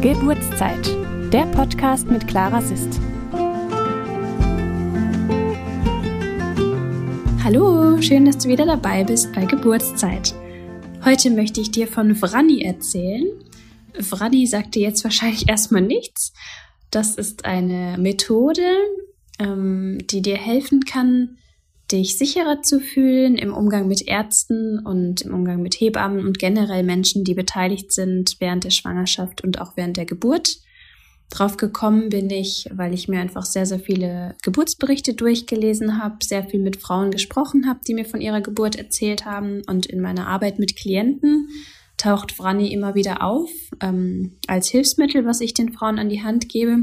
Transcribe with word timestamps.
Geburtszeit, 0.00 0.86
der 1.32 1.44
Podcast 1.46 2.06
mit 2.08 2.28
Clara 2.28 2.62
Sist. 2.62 3.00
Hallo, 7.42 8.00
schön, 8.00 8.24
dass 8.24 8.38
du 8.38 8.48
wieder 8.48 8.64
dabei 8.64 9.02
bist 9.02 9.32
bei 9.32 9.44
Geburtszeit. 9.44 10.36
Heute 11.04 11.30
möchte 11.30 11.60
ich 11.60 11.72
dir 11.72 11.88
von 11.88 12.14
Vrani 12.14 12.62
erzählen. 12.62 13.26
Vrani 13.98 14.46
sagt 14.46 14.76
dir 14.76 14.82
jetzt 14.82 15.02
wahrscheinlich 15.02 15.48
erstmal 15.48 15.82
nichts. 15.82 16.32
Das 16.92 17.16
ist 17.16 17.44
eine 17.44 17.96
Methode, 17.98 18.76
ähm, 19.40 19.98
die 20.04 20.22
dir 20.22 20.36
helfen 20.36 20.84
kann, 20.84 21.38
dich 21.90 22.18
sicherer 22.18 22.62
zu 22.62 22.80
fühlen 22.80 23.36
im 23.36 23.54
Umgang 23.54 23.88
mit 23.88 24.06
Ärzten 24.06 24.78
und 24.84 25.22
im 25.22 25.34
Umgang 25.34 25.62
mit 25.62 25.74
Hebammen 25.74 26.26
und 26.26 26.38
generell 26.38 26.82
Menschen, 26.82 27.24
die 27.24 27.34
beteiligt 27.34 27.92
sind 27.92 28.36
während 28.40 28.64
der 28.64 28.70
Schwangerschaft 28.70 29.42
und 29.42 29.60
auch 29.60 29.76
während 29.76 29.96
der 29.96 30.06
Geburt. 30.06 30.58
Drauf 31.30 31.58
gekommen 31.58 32.08
bin 32.08 32.30
ich, 32.30 32.68
weil 32.72 32.94
ich 32.94 33.06
mir 33.06 33.20
einfach 33.20 33.44
sehr, 33.44 33.66
sehr 33.66 33.80
viele 33.80 34.34
Geburtsberichte 34.42 35.12
durchgelesen 35.12 36.02
habe, 36.02 36.16
sehr 36.24 36.44
viel 36.44 36.60
mit 36.60 36.80
Frauen 36.80 37.10
gesprochen 37.10 37.66
habe, 37.68 37.80
die 37.86 37.92
mir 37.92 38.06
von 38.06 38.22
ihrer 38.22 38.40
Geburt 38.40 38.76
erzählt 38.76 39.26
haben. 39.26 39.62
Und 39.66 39.84
in 39.86 40.00
meiner 40.00 40.26
Arbeit 40.26 40.58
mit 40.58 40.76
Klienten 40.76 41.48
taucht 41.98 42.32
Franny 42.32 42.72
immer 42.72 42.94
wieder 42.94 43.22
auf 43.22 43.50
ähm, 43.80 44.38
als 44.46 44.68
Hilfsmittel, 44.68 45.26
was 45.26 45.42
ich 45.42 45.52
den 45.52 45.72
Frauen 45.72 45.98
an 45.98 46.08
die 46.08 46.22
Hand 46.22 46.48
gebe. 46.48 46.78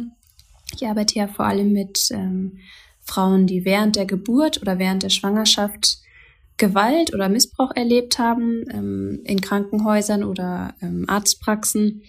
Ich 0.76 0.86
arbeite 0.86 1.16
ja 1.16 1.28
vor 1.28 1.46
allem 1.46 1.72
mit 1.72 2.10
ähm, 2.12 2.60
Frauen, 3.06 3.48
die 3.48 3.66
während 3.66 3.96
der 3.96 4.06
Geburt 4.06 4.62
oder 4.62 4.80
während 4.80 5.04
der 5.04 5.10
Schwangerschaft 5.10 6.00
Gewalt 6.58 7.14
oder 7.14 7.30
Missbrauch 7.30 7.72
erlebt 7.76 8.18
haben 8.18 8.64
ähm, 8.72 9.20
in 9.26 9.42
Krankenhäusern 9.42 10.24
oder 10.24 10.74
ähm, 10.82 11.06
Arztpraxen. 11.08 12.04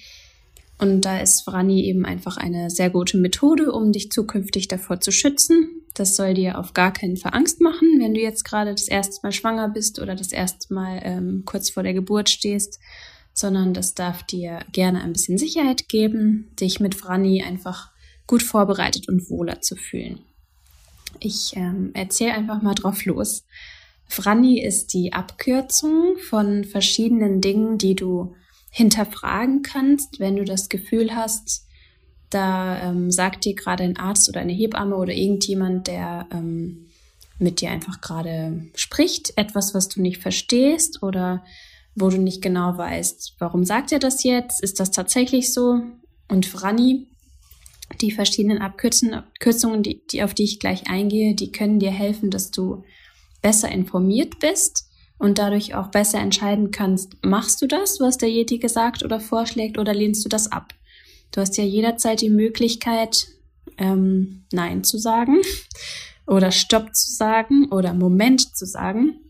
Und 0.79 1.03
da 1.03 1.19
ist 1.19 1.47
Vrani 1.47 1.85
eben 1.85 2.05
einfach 2.05 2.37
eine 2.37 2.71
sehr 2.71 2.91
gute 2.91 3.17
Methode, 3.17 3.73
um 3.73 3.93
dich 3.93 4.11
zukünftig 4.11 4.69
davor 4.69 5.01
zu 5.01 5.11
schützen. 5.11 5.83
Das 5.95 6.17
soll 6.17 6.35
dir 6.35 6.59
auf 6.59 6.75
gar 6.75 6.93
keinen 6.93 7.17
Fall 7.17 7.33
Angst 7.35 7.61
machen, 7.61 7.99
wenn 7.99 8.15
du 8.15 8.21
jetzt 8.21 8.45
gerade 8.45 8.73
das 8.73 8.87
erste 8.87 9.19
Mal 9.23 9.33
schwanger 9.33 9.69
bist 9.69 9.99
oder 9.99 10.15
das 10.15 10.33
erste 10.33 10.73
Mal 10.73 11.01
ähm, 11.03 11.43
kurz 11.47 11.71
vor 11.71 11.83
der 11.83 11.95
Geburt 11.95 12.29
stehst, 12.29 12.79
sondern 13.33 13.73
das 13.73 13.95
darf 13.95 14.23
dir 14.23 14.61
gerne 14.73 15.03
ein 15.03 15.15
bisschen 15.15 15.39
Sicherheit 15.39 15.89
geben, 15.89 16.51
dich 16.61 16.79
mit 16.79 16.95
Vrani 16.95 17.43
einfach 17.43 17.91
gut 18.27 18.43
vorbereitet 18.43 19.09
und 19.09 19.31
wohler 19.31 19.63
zu 19.63 19.77
fühlen. 19.77 20.21
Ich 21.21 21.57
ähm, 21.57 21.91
erzähle 21.95 22.35
einfach 22.35 22.63
mal 22.63 22.75
drauf 22.75 23.05
los. 23.05 23.45
Franny 24.09 24.61
ist 24.61 24.95
die 24.95 25.13
Abkürzung 25.13 26.17
von 26.19 26.65
verschiedenen 26.65 27.41
Dingen, 27.41 27.79
die 27.79 27.95
du 27.95 28.35
hinterfragen 28.71 29.63
kannst, 29.63 30.21
wenn 30.21 30.37
du 30.37 30.45
das 30.45 30.69
Gefühl 30.69 31.15
hast, 31.15 31.67
da 32.31 32.81
ähm, 32.83 33.11
sagt 33.11 33.45
dir 33.45 33.55
gerade 33.55 33.85
ein 33.85 33.97
Arzt 33.97 34.29
oder 34.29 34.41
eine 34.41 34.53
Hebamme 34.53 34.97
oder 34.97 35.13
irgendjemand, 35.13 35.87
der 35.87 36.27
ähm, 36.33 36.87
mit 37.39 37.61
dir 37.61 37.71
einfach 37.71 38.01
gerade 38.01 38.67
spricht, 38.75 39.33
etwas, 39.37 39.75
was 39.75 39.89
du 39.89 40.03
nicht 40.03 40.21
verstehst 40.21 41.03
oder 41.03 41.45
wo 41.95 42.11
du 42.11 42.19
nicht 42.19 42.43
genau 42.43 42.77
weißt, 42.77 43.37
warum 43.39 43.65
sagt 43.65 43.93
er 43.93 43.99
das 43.99 44.23
jetzt? 44.23 44.63
Ist 44.63 44.81
das 44.81 44.91
tatsächlich 44.91 45.53
so? 45.53 45.81
Und 46.29 46.47
Franny 46.47 47.07
die 48.01 48.11
verschiedenen 48.11 48.59
Abkürzungen, 48.59 49.83
die, 49.83 50.03
die, 50.07 50.23
auf 50.23 50.35
die 50.35 50.45
ich 50.45 50.59
gleich 50.59 50.89
eingehe, 50.89 51.35
die 51.35 51.53
können 51.53 51.79
dir 51.79 51.91
helfen, 51.91 52.31
dass 52.31 52.51
du 52.51 52.85
besser 53.43 53.71
informiert 53.71 54.39
bist 54.41 54.87
und 55.19 55.39
dadurch 55.39 55.75
auch 55.75 55.89
besser 55.89 56.19
entscheiden 56.19 56.71
kannst, 56.71 57.17
machst 57.25 57.63
du 57.63 57.67
das, 57.67 58.01
was 58.01 58.19
der 58.19 58.29
Yeti 58.29 58.59
gesagt 58.59 59.03
oder 59.03 59.21
vorschlägt, 59.21 59.79
oder 59.79 59.95
lehnst 59.95 60.25
du 60.25 60.29
das 60.29 60.51
ab? 60.51 60.75
Du 61.33 61.41
hast 61.41 61.57
ja 61.57 61.65
jederzeit 61.65 62.21
die 62.21 62.31
Möglichkeit, 62.31 63.29
ähm, 63.79 64.45
Nein 64.53 64.85
zu 64.85 64.99
sagen 64.99 65.41
oder 66.27 66.51
Stopp 66.51 66.95
zu 66.95 67.13
sagen 67.13 67.71
oder 67.71 67.95
Moment 67.95 68.57
zu 68.57 68.67
sagen. 68.67 69.21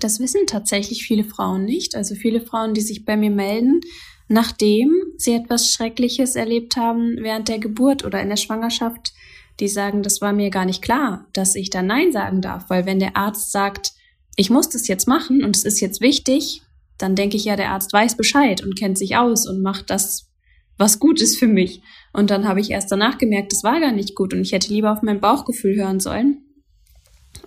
Das 0.00 0.20
wissen 0.20 0.46
tatsächlich 0.46 1.06
viele 1.06 1.24
Frauen 1.24 1.64
nicht. 1.64 1.94
Also 1.94 2.14
viele 2.14 2.40
Frauen, 2.40 2.74
die 2.74 2.80
sich 2.80 3.04
bei 3.04 3.16
mir 3.16 3.30
melden, 3.30 3.80
nachdem 4.28 4.90
sie 5.16 5.34
etwas 5.34 5.72
Schreckliches 5.72 6.36
erlebt 6.36 6.76
haben 6.76 7.16
während 7.20 7.48
der 7.48 7.58
Geburt 7.58 8.04
oder 8.04 8.20
in 8.20 8.28
der 8.28 8.36
Schwangerschaft, 8.36 9.12
die 9.60 9.68
sagen, 9.68 10.02
das 10.02 10.20
war 10.20 10.32
mir 10.32 10.50
gar 10.50 10.64
nicht 10.64 10.82
klar, 10.82 11.26
dass 11.32 11.54
ich 11.54 11.70
da 11.70 11.82
Nein 11.82 12.12
sagen 12.12 12.40
darf, 12.40 12.70
weil 12.70 12.86
wenn 12.86 12.98
der 12.98 13.16
Arzt 13.16 13.52
sagt, 13.52 13.92
ich 14.36 14.50
muss 14.50 14.68
das 14.68 14.88
jetzt 14.88 15.06
machen 15.06 15.44
und 15.44 15.56
es 15.56 15.64
ist 15.64 15.80
jetzt 15.80 16.00
wichtig, 16.00 16.62
dann 16.98 17.14
denke 17.14 17.36
ich 17.36 17.44
ja, 17.44 17.56
der 17.56 17.70
Arzt 17.70 17.92
weiß 17.92 18.16
Bescheid 18.16 18.62
und 18.64 18.76
kennt 18.76 18.98
sich 18.98 19.16
aus 19.16 19.46
und 19.46 19.62
macht 19.62 19.90
das, 19.90 20.30
was 20.76 20.98
gut 20.98 21.20
ist 21.20 21.38
für 21.38 21.46
mich. 21.46 21.82
Und 22.12 22.30
dann 22.30 22.48
habe 22.48 22.60
ich 22.60 22.70
erst 22.70 22.90
danach 22.90 23.18
gemerkt, 23.18 23.52
das 23.52 23.62
war 23.62 23.80
gar 23.80 23.92
nicht 23.92 24.14
gut 24.14 24.32
und 24.32 24.40
ich 24.40 24.52
hätte 24.52 24.72
lieber 24.72 24.92
auf 24.92 25.02
mein 25.02 25.20
Bauchgefühl 25.20 25.76
hören 25.76 26.00
sollen. 26.00 26.42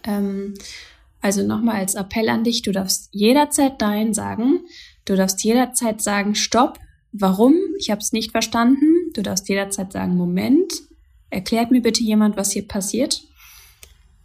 Ähm, 0.04 0.54
also 1.22 1.44
nochmal 1.44 1.78
als 1.78 1.96
Appell 1.96 2.30
an 2.30 2.44
dich, 2.44 2.62
du 2.62 2.72
darfst 2.72 3.10
jederzeit 3.12 3.82
Nein 3.82 4.14
sagen. 4.14 4.62
Du 5.08 5.16
darfst 5.16 5.42
jederzeit 5.42 6.02
sagen, 6.02 6.36
stopp, 6.36 6.80
warum? 7.14 7.56
Ich 7.80 7.90
habe 7.90 8.02
es 8.02 8.12
nicht 8.12 8.32
verstanden. 8.32 9.12
Du 9.14 9.24
darfst 9.24 9.48
jederzeit 9.48 9.94
sagen, 9.94 10.18
Moment, 10.18 10.74
erklärt 11.30 11.72
mir 11.72 11.82
bitte 11.82 12.04
jemand, 12.04 12.36
was 12.36 12.52
hier 12.52 12.68
passiert. 12.68 13.24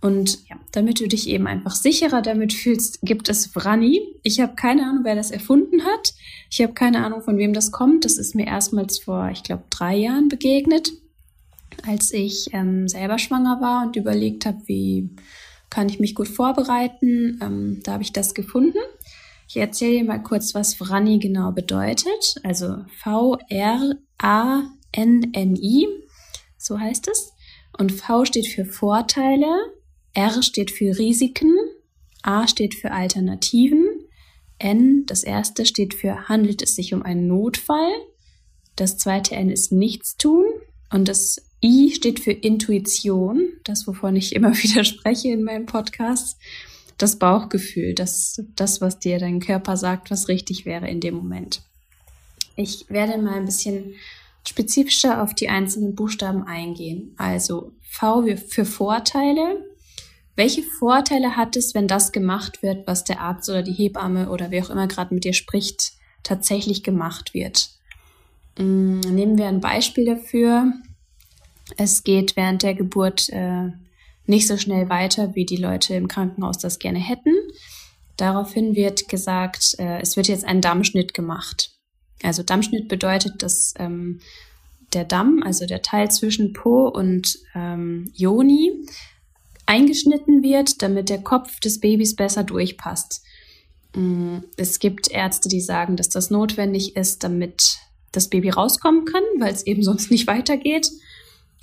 Und 0.01 0.41
ja, 0.49 0.57
damit 0.73 0.99
du 0.99 1.07
dich 1.07 1.29
eben 1.29 1.47
einfach 1.47 1.77
sicherer 1.77 2.21
damit 2.21 2.53
fühlst, 2.53 3.01
gibt 3.03 3.29
es 3.29 3.47
Vrani. 3.47 4.01
Ich 4.25 4.41
habe 4.41 4.57
keine 4.57 4.83
Ahnung, 4.83 5.05
wer 5.05 5.15
das 5.15 5.31
erfunden 5.31 5.85
hat. 5.85 6.15
Ich 6.51 6.61
habe 6.61 6.73
keine 6.73 7.05
Ahnung, 7.05 7.23
von 7.23 7.39
wem 7.39 7.53
das 7.53 7.71
kommt. 7.71 8.05
Das 8.05 8.19
ist 8.19 8.35
mir 8.35 8.49
erstmals 8.49 8.99
vor, 8.99 9.31
ich 9.31 9.45
glaube, 9.45 9.63
drei 9.71 9.95
Jahren 9.95 10.27
begegnet, 10.27 10.91
als 11.87 12.13
ich 12.13 12.49
ähm, 12.53 12.89
selber 12.89 13.21
schwanger 13.21 13.61
war 13.61 13.87
und 13.87 13.95
überlegt 13.95 14.45
habe, 14.45 14.59
wie 14.67 15.11
kann 15.71 15.89
ich 15.89 16.01
mich 16.01 16.17
gut 16.17 16.29
vorbereiten. 16.29 17.39
Ähm, 17.41 17.81
da 17.85 17.93
habe 17.93 18.03
ich 18.03 18.13
das 18.13 18.35
gefunden. 18.35 18.79
Ich 19.55 19.59
erzähle 19.59 19.99
dir 19.99 20.05
mal 20.05 20.23
kurz, 20.23 20.55
was 20.55 20.81
Vrani 20.81 21.19
genau 21.19 21.53
bedeutet. 21.53 22.37
Also 22.43 22.87
V-R-A-N-N-I, 23.03 23.99
so 26.57 26.81
heißt 26.81 27.09
es. 27.09 27.35
Und 27.77 27.93
V 27.93 28.25
steht 28.25 28.47
für 28.47 28.65
Vorteile, 28.65 29.75
R 30.15 30.43
steht 30.43 30.71
für 30.71 30.99
Risiken, 30.99 31.55
A 32.23 32.49
steht 32.49 32.75
für 32.75 32.93
Alternativen, 32.93 33.87
N, 34.59 35.05
das 35.05 35.23
erste, 35.23 35.67
steht 35.67 35.93
für 35.93 36.31
handelt 36.31 36.63
es 36.63 36.75
sich 36.75 36.95
um 36.95 37.03
einen 37.03 37.27
Notfall. 37.27 37.93
Das 38.75 38.97
zweite 38.97 39.35
N 39.35 39.51
ist 39.51 39.71
Nichtstun. 39.71 40.47
Und 40.89 41.09
das 41.09 41.37
I 41.63 41.93
steht 41.95 42.21
für 42.21 42.33
Intuition, 42.33 43.53
das, 43.65 43.87
wovon 43.87 44.17
ich 44.17 44.35
immer 44.35 44.55
wieder 44.63 44.85
spreche 44.85 45.29
in 45.29 45.43
meinem 45.43 45.67
Podcast 45.67 46.39
das 47.03 47.17
Bauchgefühl, 47.17 47.95
das, 47.95 48.43
das, 48.55 48.81
was 48.81 48.99
dir 48.99 49.19
dein 49.19 49.41
Körper 49.41 49.77
sagt, 49.77 50.11
was 50.11 50.29
richtig 50.29 50.65
wäre 50.65 50.89
in 50.89 51.01
dem 51.01 51.15
Moment. 51.15 51.63
Ich 52.55 52.87
werde 52.89 53.21
mal 53.21 53.35
ein 53.35 53.47
bisschen 53.47 53.95
spezifischer 54.47 55.23
auf 55.23 55.35
die 55.35 55.49
einzelnen 55.49 55.95
Buchstaben 55.95 56.45
eingehen. 56.45 57.15
Also 57.17 57.73
V 57.89 58.25
für 58.49 58.65
Vorteile. 58.65 59.65
Welche 60.37 60.63
Vorteile 60.63 61.37
hat 61.37 61.57
es, 61.57 61.75
wenn 61.75 61.89
das 61.89 62.13
gemacht 62.13 62.63
wird, 62.63 62.87
was 62.87 63.05
der 63.05 63.21
Arzt 63.21 63.49
oder 63.49 63.63
die 63.63 63.73
Hebamme 63.73 64.31
oder 64.31 64.51
wer 64.51 64.65
auch 64.65 64.71
immer 64.71 64.87
gerade 64.87 65.15
mit 65.15 65.25
dir 65.25 65.35
spricht, 65.35 65.93
tatsächlich 66.23 66.83
gemacht 66.83 67.35
wird? 67.35 67.71
Mm, 68.59 69.01
nehmen 69.01 69.39
wir 69.39 69.49
ein 69.49 69.61
Beispiel 69.61 70.07
dafür. 70.07 70.73
Es 71.77 72.05
geht 72.05 72.37
während 72.37 72.63
der 72.63 72.75
Geburt 72.75 73.29
äh, 73.31 73.71
nicht 74.27 74.47
so 74.47 74.57
schnell 74.57 74.89
weiter, 74.89 75.35
wie 75.35 75.45
die 75.45 75.57
Leute 75.57 75.95
im 75.95 76.09
Krankenhaus 76.09 76.59
das 76.59 76.79
gerne 76.79 76.99
hätten. 76.99 77.35
Daraufhin 78.17 78.77
wird 78.77 79.09
gesagt, 79.09 79.75
äh, 79.79 80.01
es 80.01 80.17
wird 80.17 80.29
jetzt 80.29 80.45
ein 80.45 80.61
Dammschnitt 80.61 81.15
gemacht. 81.15 81.71
Also 82.23 82.43
Dammschnitt 82.43 82.89
bedeutet, 82.89 83.43
dass 83.43 83.75
ähm, 83.79 84.21
der 84.93 85.05
Damm, 85.05 85.43
also 85.43 85.67
der 85.67 85.83
Teil 85.83 86.11
zwischen 86.11 86.53
Po 86.53 86.89
und 86.89 87.39
ähm, 87.55 88.11
Joni, 88.15 88.73
eingeschnitten 89.67 90.43
wird, 90.43 90.83
damit 90.83 91.09
der 91.09 91.23
Kopf 91.23 91.61
des 91.61 91.81
Babys 91.81 92.15
besser 92.15 92.45
durchpasst. 92.45 93.23
Mm, 93.95 94.39
es 94.57 94.79
gibt 94.79 95.11
Ärzte, 95.11 95.49
die 95.49 95.61
sagen, 95.61 95.97
dass 95.97 96.09
das 96.09 96.31
notwendig 96.31 96.97
ist, 96.97 97.25
damit 97.25 97.79
das 98.13 98.29
Baby 98.29 98.51
rauskommen 98.51 99.05
kann, 99.05 99.23
weil 99.39 99.53
es 99.53 99.67
eben 99.67 99.83
sonst 99.83 100.11
nicht 100.11 100.27
weitergeht. 100.27 100.91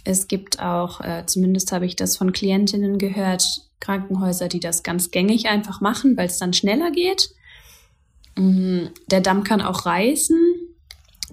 Es 0.04 0.28
gibt 0.28 0.62
auch, 0.62 1.02
äh, 1.02 1.26
zumindest 1.26 1.72
habe 1.72 1.86
ich 1.86 1.96
das 1.96 2.18
von 2.18 2.32
Klientinnen 2.32 2.98
gehört, 2.98 3.44
Krankenhäuser, 3.80 4.48
die 4.48 4.60
das 4.60 4.84
ganz 4.84 5.12
gängig 5.12 5.48
einfach 5.48 5.82
machen, 5.82 6.18
weil 6.18 6.28
es 6.28 6.38
dann 6.38 6.54
schneller 6.54 6.92
geht. 6.92 7.30
Mhm. 8.38 8.90
Der 9.12 9.22
Damm 9.22 9.44
kann 9.44 9.62
auch 9.62 9.86
reißen. 9.86 10.38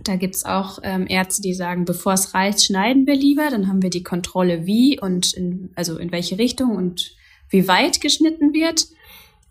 Da 0.02 0.16
gibt 0.16 0.34
es 0.34 0.44
auch 0.44 0.78
ähm, 0.82 1.06
Ärzte, 1.08 1.42
die 1.42 1.54
sagen, 1.54 1.84
bevor 1.84 2.12
es 2.12 2.34
reißt, 2.34 2.64
schneiden 2.64 3.06
wir 3.06 3.14
lieber. 3.14 3.48
Dann 3.50 3.68
haben 3.68 3.82
wir 3.82 3.90
die 3.90 4.02
Kontrolle, 4.02 4.66
wie 4.66 5.00
und 5.00 5.32
in, 5.32 5.70
also 5.74 5.96
in 5.98 6.12
welche 6.12 6.38
Richtung 6.38 6.76
und 6.76 7.12
wie 7.48 7.66
weit 7.66 8.00
geschnitten 8.00 8.52
wird. 8.52 8.86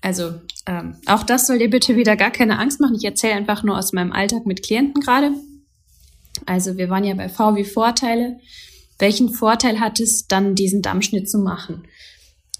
Also 0.02 0.34
ähm, 0.68 0.98
auch 1.08 1.24
das 1.24 1.48
soll 1.48 1.58
dir 1.58 1.70
bitte 1.70 1.96
wieder 1.96 2.16
gar 2.16 2.30
keine 2.30 2.60
Angst 2.60 2.80
machen. 2.80 2.96
Ich 2.96 3.06
erzähle 3.06 3.34
einfach 3.34 3.64
nur 3.64 3.78
aus 3.78 3.92
meinem 3.92 4.12
Alltag 4.12 4.46
mit 4.46 4.62
Klienten 4.62 5.02
gerade. 5.02 5.32
Also 6.46 6.78
wir 6.78 6.90
waren 6.90 7.04
ja 7.04 7.16
bei 7.16 7.30
V 7.30 7.56
wie 7.56 7.64
Vorteile. 7.64 8.40
Welchen 8.98 9.30
Vorteil 9.30 9.80
hat 9.80 10.00
es 10.00 10.28
dann, 10.28 10.56
diesen 10.56 10.82
Dammschnitt 10.82 11.30
zu 11.30 11.38
machen? 11.38 11.88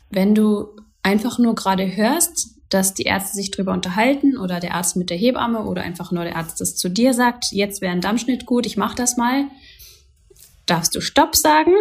Wenn 0.10 0.36
du 0.36 0.68
einfach 1.02 1.40
nur 1.40 1.56
gerade 1.56 1.96
hörst, 1.96 2.56
dass 2.70 2.94
die 2.94 3.04
Ärzte 3.04 3.36
sich 3.36 3.52
drüber 3.52 3.74
unterhalten 3.74 4.38
oder 4.38 4.60
der 4.60 4.74
Arzt 4.74 4.96
mit 4.96 5.10
der 5.10 5.18
Hebamme 5.18 5.64
oder 5.66 5.84
einfach 5.84 6.12
nur 6.12 6.24
der 6.24 6.36
Arzt 6.36 6.60
das 6.60 6.76
zu 6.76 6.90
dir 6.90 7.14
sagt, 7.14 7.52
jetzt 7.52 7.82
wäre 7.82 7.94
ein 7.94 8.02
Dammschnitt 8.02 8.46
gut, 8.46 8.66
ich 8.66 8.76
mache 8.76 8.96
das 8.96 9.18
mal, 9.18 9.46
darfst 10.66 10.96
du 10.96 11.02
Stopp 11.02 11.36
sagen, 11.36 11.74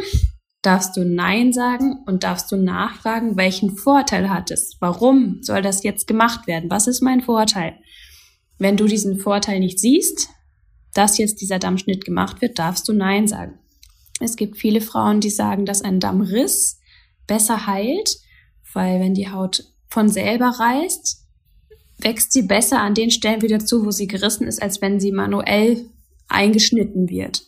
darfst 0.63 0.97
du 0.97 1.05
Nein 1.05 1.53
sagen 1.53 2.03
und 2.07 2.23
darfst 2.23 2.53
du 2.53 2.57
nachfragen, 2.57 3.37
welchen 3.37 3.77
Vorteil 3.77 4.31
hat 4.31 4.51
es? 4.51 4.77
Warum 4.81 5.43
soll 5.43 5.63
das 5.63 5.83
jetzt 5.83 6.07
gemacht 6.07 6.47
werden? 6.47 6.71
Was 6.71 6.87
ist 6.87 7.01
mein 7.01 7.23
Vorteil? 7.23 7.75
Wenn 8.59 8.77
du 8.77 8.87
diesen 8.87 9.19
Vorteil 9.19 9.61
nicht 9.61 9.81
siehst, 9.81 10.29
dass 10.93 11.19
jetzt 11.19 11.41
dieser 11.41 11.59
Dammschnitt 11.59 12.05
gemacht 12.05 12.41
wird, 12.41 12.59
darfst 12.59 12.87
du 12.89 12.93
Nein 12.93 13.27
sagen. 13.27 13.59
Es 14.21 14.37
gibt 14.37 14.57
viele 14.57 14.81
Frauen, 14.81 15.21
die 15.21 15.31
sagen, 15.31 15.67
dass 15.67 15.83
ein 15.83 16.01
Dammriss 16.01 16.79
besser 17.27 17.67
heilt, 17.67 18.19
weil 18.73 19.01
wenn 19.01 19.15
die 19.15 19.31
Haut 19.31 19.65
von 19.89 20.09
selber 20.09 20.49
reißt, 20.49 21.23
wächst 21.99 22.33
sie 22.33 22.43
besser 22.43 22.81
an 22.81 22.95
den 22.95 23.11
Stellen 23.11 23.43
wieder 23.43 23.61
zu, 23.61 23.85
wo 23.85 23.91
sie 23.91 24.07
gerissen 24.07 24.47
ist, 24.47 24.63
als 24.63 24.81
wenn 24.81 25.01
sie 25.01 25.13
manuell 25.13 25.87
eingeschnitten 26.29 27.09
wird. 27.09 27.43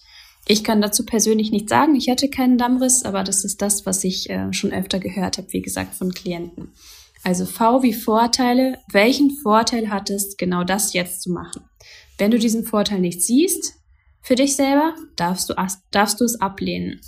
Ich 0.49 0.63
kann 0.63 0.81
dazu 0.81 1.05
persönlich 1.05 1.51
nicht 1.51 1.69
sagen, 1.69 1.97
ich 1.97 2.09
hatte 2.09 2.29
keinen 2.29 2.57
Dammriss, 2.57 3.03
aber 3.05 3.25
das 3.25 3.45
ist 3.45 3.61
das, 3.63 3.85
was 3.85 4.05
ich 4.05 4.31
äh, 4.31 4.53
schon 4.53 4.73
öfter 4.73 5.01
gehört 5.01 5.39
habe, 5.39 5.53
wie 5.53 5.63
gesagt, 5.63 5.95
von 5.95 6.13
Klienten. 6.13 6.69
Also 7.25 7.47
V 7.47 7.83
wie 7.83 7.93
Vorteile. 7.93 8.79
Welchen 8.93 9.31
Vorteil 9.31 9.91
hat 9.91 10.11
es, 10.11 10.37
genau 10.37 10.63
das 10.63 10.93
jetzt 10.93 11.23
zu 11.23 11.33
machen? 11.33 11.63
Wenn 12.19 12.31
du 12.31 12.39
diesen 12.39 12.65
Vorteil 12.65 13.01
nicht 13.01 13.21
siehst, 13.23 13.75
für 14.26 14.34
dich 14.34 14.56
selber, 14.56 14.96
darfst 15.14 15.49
du, 15.49 15.55
darfst 15.93 16.20
du 16.20 16.25
es 16.25 16.40
ablehnen. 16.40 17.00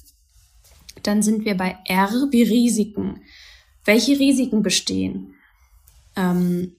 Dann 1.03 1.20
sind 1.20 1.44
wir 1.44 1.56
bei 1.56 1.76
R 1.85 2.11
wie 2.31 2.44
Risiken. 2.44 3.23
Welche 3.85 4.20
Risiken 4.20 4.62
bestehen? 4.62 5.35
Ähm, 6.15 6.76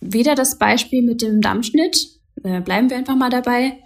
wieder 0.00 0.36
das 0.36 0.56
Beispiel 0.56 1.02
mit 1.02 1.20
dem 1.20 1.40
Dammschnitt. 1.40 2.10
Äh, 2.44 2.60
bleiben 2.60 2.90
wir 2.90 2.96
einfach 2.96 3.16
mal 3.16 3.28
dabei. 3.28 3.80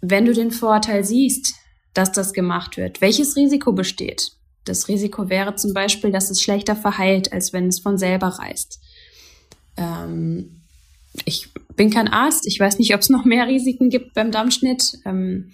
Wenn 0.00 0.24
du 0.24 0.34
den 0.34 0.50
Vorteil 0.50 1.04
siehst, 1.04 1.54
dass 1.94 2.10
das 2.10 2.32
gemacht 2.32 2.76
wird, 2.76 3.00
welches 3.00 3.36
Risiko 3.36 3.72
besteht? 3.72 4.32
Das 4.64 4.88
Risiko 4.88 5.28
wäre 5.28 5.54
zum 5.54 5.74
Beispiel, 5.74 6.10
dass 6.10 6.28
es 6.28 6.42
schlechter 6.42 6.74
verheilt, 6.74 7.32
als 7.32 7.52
wenn 7.52 7.68
es 7.68 7.78
von 7.78 7.98
selber 7.98 8.26
reißt. 8.26 8.80
Ähm, 9.76 10.61
ich 11.24 11.48
bin 11.76 11.90
kein 11.90 12.08
Arzt, 12.08 12.46
ich 12.46 12.58
weiß 12.58 12.78
nicht, 12.78 12.94
ob 12.94 13.00
es 13.00 13.10
noch 13.10 13.24
mehr 13.24 13.46
Risiken 13.46 13.90
gibt 13.90 14.14
beim 14.14 14.30
Dammschnitt. 14.30 14.98
Ähm, 15.04 15.52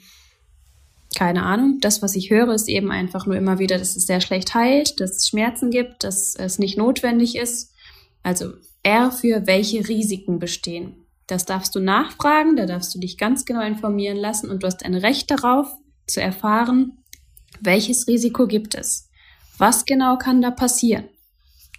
keine 1.16 1.44
Ahnung. 1.44 1.78
Das, 1.80 2.02
was 2.02 2.14
ich 2.14 2.30
höre, 2.30 2.52
ist 2.52 2.68
eben 2.68 2.90
einfach 2.90 3.26
nur 3.26 3.36
immer 3.36 3.58
wieder, 3.58 3.78
dass 3.78 3.96
es 3.96 4.06
sehr 4.06 4.20
schlecht 4.20 4.54
heilt, 4.54 5.00
dass 5.00 5.16
es 5.16 5.28
Schmerzen 5.28 5.70
gibt, 5.70 6.04
dass 6.04 6.34
es 6.36 6.58
nicht 6.58 6.76
notwendig 6.76 7.36
ist. 7.36 7.72
Also 8.22 8.52
R 8.82 9.10
für 9.10 9.46
welche 9.46 9.88
Risiken 9.88 10.38
bestehen. 10.38 11.06
Das 11.26 11.44
darfst 11.44 11.74
du 11.74 11.80
nachfragen, 11.80 12.56
da 12.56 12.66
darfst 12.66 12.94
du 12.94 12.98
dich 12.98 13.18
ganz 13.18 13.44
genau 13.44 13.62
informieren 13.62 14.16
lassen 14.16 14.50
und 14.50 14.62
du 14.62 14.66
hast 14.66 14.84
ein 14.84 14.94
Recht 14.94 15.30
darauf 15.30 15.68
zu 16.06 16.22
erfahren, 16.22 16.98
welches 17.60 18.06
Risiko 18.06 18.46
gibt 18.46 18.74
es. 18.74 19.10
Was 19.58 19.84
genau 19.84 20.16
kann 20.16 20.40
da 20.40 20.50
passieren? 20.50 21.08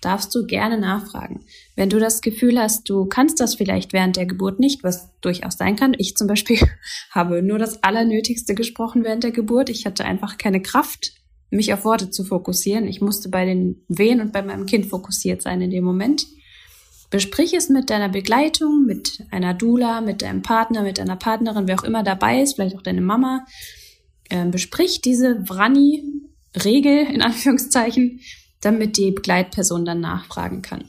Darfst 0.01 0.33
du 0.33 0.45
gerne 0.45 0.77
nachfragen. 0.77 1.45
Wenn 1.75 1.89
du 1.89 1.99
das 1.99 2.21
Gefühl 2.21 2.59
hast, 2.59 2.89
du 2.89 3.05
kannst 3.05 3.39
das 3.39 3.55
vielleicht 3.55 3.91
während 3.91 4.15
der 4.15 4.25
Geburt 4.25 4.59
nicht, 4.59 4.83
was 4.83 5.09
durchaus 5.21 5.57
sein 5.57 5.75
kann. 5.75 5.93
Ich 5.97 6.15
zum 6.15 6.27
Beispiel 6.27 6.59
habe 7.11 7.41
nur 7.41 7.59
das 7.59 7.83
Allernötigste 7.83 8.55
gesprochen 8.55 9.03
während 9.03 9.23
der 9.23 9.31
Geburt. 9.31 9.69
Ich 9.69 9.85
hatte 9.85 10.05
einfach 10.05 10.37
keine 10.37 10.61
Kraft, 10.61 11.13
mich 11.49 11.73
auf 11.73 11.83
Worte 11.83 12.11
zu 12.11 12.23
fokussieren. 12.23 12.87
Ich 12.87 13.01
musste 13.01 13.29
bei 13.29 13.45
den 13.45 13.83
Wehen 13.87 14.21
und 14.21 14.31
bei 14.31 14.41
meinem 14.41 14.65
Kind 14.65 14.85
fokussiert 14.85 15.41
sein 15.41 15.61
in 15.61 15.71
dem 15.71 15.83
Moment. 15.83 16.25
Besprich 17.09 17.53
es 17.53 17.69
mit 17.69 17.89
deiner 17.89 18.09
Begleitung, 18.09 18.85
mit 18.85 19.23
einer 19.31 19.55
Dula, 19.55 20.01
mit 20.01 20.21
deinem 20.21 20.43
Partner, 20.43 20.83
mit 20.83 20.99
deiner 20.99 21.15
Partnerin, 21.15 21.67
wer 21.67 21.79
auch 21.79 21.83
immer 21.83 22.03
dabei 22.03 22.41
ist, 22.41 22.55
vielleicht 22.55 22.75
auch 22.75 22.83
deine 22.83 23.01
Mama. 23.01 23.45
Ähm, 24.29 24.51
besprich 24.51 25.01
diese 25.01 25.43
Vrani-Regel 25.43 27.07
in 27.07 27.23
Anführungszeichen, 27.23 28.19
damit 28.61 28.97
die 28.97 29.11
Begleitperson 29.11 29.85
dann 29.85 30.01
nachfragen 30.01 30.61
kann. 30.61 30.85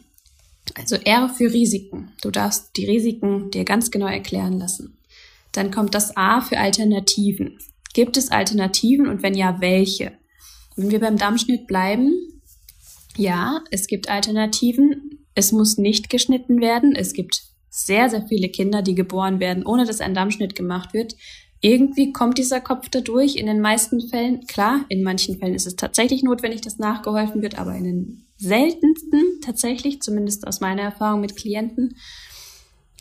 Also 0.74 0.96
R 0.96 1.28
für 1.28 1.52
Risiken. 1.52 2.12
Du 2.22 2.30
darfst 2.30 2.76
die 2.76 2.86
Risiken 2.86 3.50
dir 3.50 3.64
ganz 3.64 3.90
genau 3.90 4.06
erklären 4.06 4.58
lassen. 4.58 4.98
Dann 5.52 5.70
kommt 5.70 5.94
das 5.94 6.16
A 6.16 6.40
für 6.40 6.58
Alternativen. 6.58 7.58
Gibt 7.92 8.16
es 8.16 8.30
Alternativen 8.30 9.08
und 9.08 9.22
wenn 9.22 9.34
ja, 9.34 9.60
welche? 9.60 10.12
Wenn 10.76 10.90
wir 10.90 11.00
beim 11.00 11.16
Dammschnitt 11.16 11.66
bleiben, 11.66 12.12
ja, 13.16 13.62
es 13.70 13.86
gibt 13.88 14.08
Alternativen. 14.08 15.26
Es 15.34 15.52
muss 15.52 15.76
nicht 15.76 16.08
geschnitten 16.08 16.60
werden. 16.60 16.94
Es 16.94 17.12
gibt 17.12 17.42
sehr, 17.68 18.08
sehr 18.08 18.26
viele 18.28 18.48
Kinder, 18.48 18.82
die 18.82 18.94
geboren 18.94 19.40
werden, 19.40 19.66
ohne 19.66 19.84
dass 19.84 20.00
ein 20.00 20.14
Dammschnitt 20.14 20.54
gemacht 20.54 20.92
wird. 20.92 21.16
Irgendwie 21.60 22.12
kommt 22.12 22.38
dieser 22.38 22.60
Kopf 22.60 22.88
dadurch. 22.90 23.36
In 23.36 23.46
den 23.46 23.60
meisten 23.60 24.00
Fällen, 24.08 24.46
klar, 24.46 24.84
in 24.88 25.02
manchen 25.02 25.38
Fällen 25.38 25.54
ist 25.54 25.66
es 25.66 25.76
tatsächlich 25.76 26.22
notwendig, 26.22 26.62
dass 26.62 26.78
nachgeholfen 26.78 27.42
wird, 27.42 27.58
aber 27.58 27.74
in 27.74 27.84
den 27.84 28.24
seltensten 28.38 29.40
tatsächlich, 29.44 30.00
zumindest 30.00 30.46
aus 30.46 30.60
meiner 30.60 30.82
Erfahrung 30.82 31.20
mit 31.20 31.36
Klienten. 31.36 31.96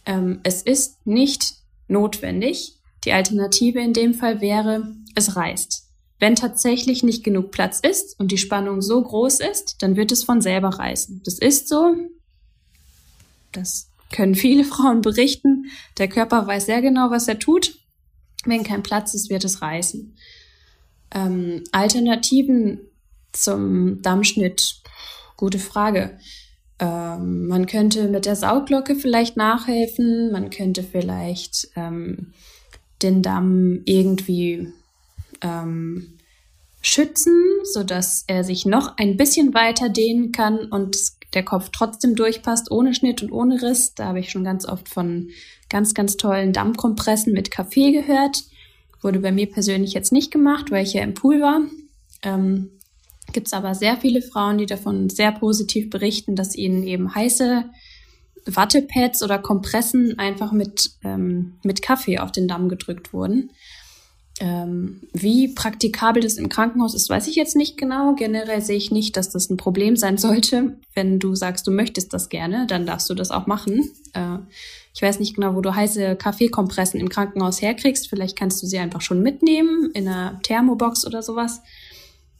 Ähm, 0.05 0.41
es 0.43 0.61
ist 0.61 1.05
nicht 1.05 1.53
notwendig. 1.87 2.75
Die 3.05 3.13
Alternative 3.13 3.79
in 3.79 3.93
dem 3.93 4.13
Fall 4.13 4.41
wäre, 4.41 4.93
es 5.15 5.37
reißt. 5.37 5.85
Wenn 6.19 6.35
tatsächlich 6.35 7.01
nicht 7.01 7.23
genug 7.23 7.51
Platz 7.51 7.79
ist 7.79 8.19
und 8.19 8.31
die 8.31 8.37
Spannung 8.37 8.81
so 8.81 9.01
groß 9.01 9.39
ist, 9.39 9.81
dann 9.81 9.95
wird 9.95 10.11
es 10.11 10.25
von 10.25 10.41
selber 10.41 10.69
reißen. 10.69 11.21
Das 11.23 11.39
ist 11.39 11.69
so. 11.69 11.95
Das 13.53 13.89
können 14.11 14.35
viele 14.35 14.63
Frauen 14.65 14.99
berichten. 14.99 15.67
Der 15.97 16.09
Körper 16.09 16.45
weiß 16.45 16.65
sehr 16.65 16.81
genau, 16.81 17.09
was 17.09 17.29
er 17.29 17.39
tut. 17.39 17.79
Wenn 18.45 18.63
kein 18.63 18.83
Platz 18.83 19.13
ist, 19.13 19.29
wird 19.29 19.43
es 19.43 19.61
reißen. 19.61 20.15
Ähm, 21.11 21.63
Alternativen 21.71 22.81
zum 23.31 24.01
Dammschnitt 24.01 24.81
Gute 25.39 25.59
Frage. 25.59 26.19
Ähm, 26.79 27.47
man 27.47 27.65
könnte 27.65 28.09
mit 28.09 28.25
der 28.25 28.35
Sauglocke 28.35 28.95
vielleicht 28.95 29.37
nachhelfen. 29.37 30.33
Man 30.33 30.49
könnte 30.49 30.83
vielleicht 30.83 31.69
ähm, 31.77 32.33
den 33.01 33.21
Damm 33.21 33.81
irgendwie 33.85 34.67
ähm, 35.39 36.17
schützen, 36.81 37.41
sodass 37.63 38.25
er 38.27 38.43
sich 38.43 38.65
noch 38.65 38.97
ein 38.97 39.15
bisschen 39.15 39.53
weiter 39.53 39.87
dehnen 39.87 40.33
kann 40.33 40.65
und 40.65 40.97
der 41.33 41.43
Kopf 41.43 41.69
trotzdem 41.71 42.15
durchpasst, 42.15 42.69
ohne 42.69 42.93
Schnitt 42.93 43.23
und 43.23 43.31
ohne 43.31 43.61
Riss. 43.61 43.93
Da 43.95 44.07
habe 44.07 44.19
ich 44.19 44.29
schon 44.29 44.43
ganz 44.43 44.65
oft 44.65 44.89
von 44.89 45.29
ganz, 45.69 45.93
ganz 45.93 46.17
tollen 46.17 46.53
Dammkompressen 46.53 47.33
mit 47.33 47.51
Kaffee 47.51 47.91
gehört. 47.91 48.43
Wurde 49.01 49.19
bei 49.19 49.31
mir 49.31 49.49
persönlich 49.49 49.93
jetzt 49.93 50.11
nicht 50.11 50.31
gemacht, 50.31 50.71
weil 50.71 50.83
ich 50.83 50.93
ja 50.93 51.03
im 51.03 51.13
Pool 51.13 51.41
war. 51.41 51.61
Ähm, 52.23 52.71
gibt 53.31 53.47
es 53.47 53.53
aber 53.53 53.75
sehr 53.75 53.97
viele 53.97 54.21
Frauen, 54.21 54.57
die 54.57 54.65
davon 54.65 55.09
sehr 55.09 55.31
positiv 55.31 55.89
berichten, 55.89 56.35
dass 56.35 56.55
ihnen 56.55 56.83
eben 56.83 57.13
heiße 57.13 57.65
Wattepads 58.45 59.23
oder 59.23 59.39
Kompressen 59.39 60.17
einfach 60.17 60.51
mit, 60.51 60.91
ähm, 61.03 61.53
mit 61.63 61.81
Kaffee 61.81 62.19
auf 62.19 62.31
den 62.31 62.47
Damm 62.47 62.69
gedrückt 62.69 63.13
wurden. 63.13 63.51
Ähm, 64.39 65.01
wie 65.11 65.49
praktikabel 65.49 66.23
das 66.23 66.35
im 66.35 66.47
Krankenhaus 66.47 66.93
ist, 66.93 67.09
weiß 67.09 67.27
ich 67.27 67.35
jetzt 67.35 67.55
nicht 67.55 67.77
genau. 67.77 68.15
Generell 68.15 68.61
sehe 68.61 68.77
ich 68.77 68.89
nicht, 68.89 69.17
dass 69.17 69.29
das 69.29 69.49
ein 69.49 69.57
Problem 69.57 69.97
sein 69.97 70.17
sollte. 70.17 70.77
Wenn 70.93 71.19
du 71.19 71.35
sagst, 71.35 71.67
du 71.67 71.71
möchtest 71.71 72.13
das 72.13 72.29
gerne, 72.29 72.65
dann 72.67 72.85
darfst 72.85 73.09
du 73.09 73.13
das 73.13 73.31
auch 73.31 73.47
machen. 73.47 73.91
Äh, 74.13 74.37
ich 74.93 75.01
weiß 75.01 75.19
nicht 75.19 75.35
genau, 75.35 75.55
wo 75.55 75.61
du 75.61 75.75
heiße 75.75 76.15
Kaffeekompressen 76.15 76.99
im 76.99 77.09
Krankenhaus 77.09 77.61
herkriegst. 77.61 78.09
Vielleicht 78.09 78.37
kannst 78.37 78.63
du 78.63 78.67
sie 78.67 78.79
einfach 78.79 79.01
schon 79.01 79.21
mitnehmen 79.21 79.91
in 79.93 80.07
einer 80.07 80.39
Thermobox 80.41 81.05
oder 81.05 81.21
sowas 81.21 81.61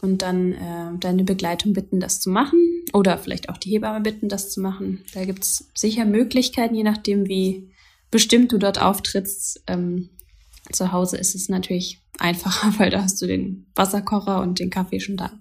und 0.01 0.21
dann 0.21 0.53
äh, 0.53 0.97
deine 0.99 1.23
Begleitung 1.23 1.73
bitten, 1.73 1.99
das 1.99 2.21
zu 2.21 2.29
machen. 2.29 2.83
Oder 2.93 3.17
vielleicht 3.17 3.49
auch 3.49 3.57
die 3.57 3.71
Hebamme 3.71 4.01
bitten, 4.01 4.29
das 4.29 4.51
zu 4.51 4.61
machen. 4.61 5.03
Da 5.13 5.25
gibt's 5.25 5.69
sicher 5.75 6.05
Möglichkeiten, 6.05 6.75
je 6.75 6.83
nachdem, 6.83 7.27
wie 7.27 7.69
bestimmt 8.09 8.51
du 8.51 8.57
dort 8.57 8.81
auftrittst. 8.81 9.63
Ähm, 9.67 10.09
zu 10.71 10.91
Hause 10.91 11.17
ist 11.17 11.35
es 11.35 11.49
natürlich 11.49 12.01
einfacher, 12.17 12.73
weil 12.79 12.89
da 12.89 13.03
hast 13.03 13.21
du 13.21 13.27
den 13.27 13.65
Wasserkocher 13.75 14.41
und 14.41 14.59
den 14.59 14.69
Kaffee 14.69 14.99
schon 14.99 15.17
da. 15.17 15.31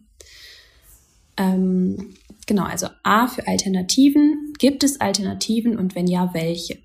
Ähm, 1.36 2.14
genau, 2.46 2.64
also 2.64 2.88
A 3.02 3.28
für 3.28 3.46
Alternativen. 3.46 4.54
Gibt 4.58 4.82
es 4.82 5.00
Alternativen 5.00 5.78
und 5.78 5.94
wenn 5.94 6.06
ja, 6.06 6.34
welche? 6.34 6.78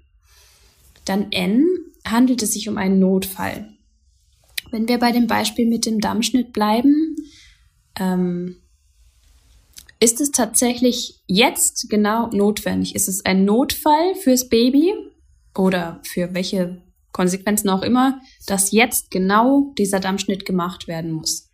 Dann 1.06 1.32
N 1.32 1.66
handelt 2.06 2.44
es 2.44 2.54
sich 2.54 2.70
um 2.70 2.78
einen 2.78 3.00
Notfall. 3.00 3.70
Wenn 4.72 4.88
wir 4.88 5.00
bei 5.00 5.12
dem 5.12 5.28
Beispiel 5.28 5.68
mit 5.68 5.86
dem 5.86 6.00
Dammschnitt 6.00 6.54
bleiben, 6.54 7.16
ähm, 8.00 8.58
ist 10.00 10.20
es 10.20 10.32
tatsächlich 10.32 11.22
jetzt 11.28 11.90
genau 11.90 12.28
notwendig? 12.28 12.96
Ist 12.96 13.08
es 13.08 13.24
ein 13.26 13.46
Notfall 13.46 14.16
fürs 14.16 14.50
Baby 14.50 14.94
oder 15.56 16.02
für 16.04 16.34
welche 16.34 16.82
Konsequenzen 17.14 17.70
auch 17.70 17.82
immer, 17.82 18.20
dass 18.46 18.72
jetzt 18.72 19.12
genau 19.12 19.74
dieser 19.78 20.02
Dammschnitt 20.02 20.46
gemacht 20.46 20.88
werden 20.88 21.12
muss. 21.12 21.50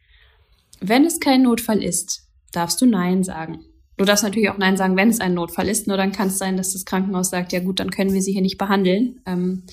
Wenn 0.82 1.06
es 1.06 1.20
kein 1.20 1.44
Notfall 1.44 1.84
ist, 1.84 2.24
darfst 2.52 2.82
du 2.82 2.86
Nein 2.86 3.24
sagen. 3.24 3.60
Du 3.98 4.06
darfst 4.06 4.24
natürlich 4.24 4.50
auch 4.50 4.58
Nein 4.58 4.78
sagen, 4.78 4.96
wenn 4.96 5.10
es 5.10 5.20
ein 5.20 5.34
Notfall 5.34 5.68
ist, 5.68 5.86
nur 5.86 5.98
dann 5.98 6.14
kann 6.14 6.30
es 6.30 6.38
sein, 6.38 6.56
dass 6.56 6.72
das 6.72 6.86
Krankenhaus 6.86 7.30
sagt, 7.30 7.52
ja 7.52 7.60
gut, 7.60 7.80
dann 7.82 7.92
können 7.92 8.14
wir 8.14 8.22
sie 8.22 8.32
hier 8.32 8.42
nicht 8.42 8.58
behandeln. 8.58 9.22
Ähm, 9.26 9.64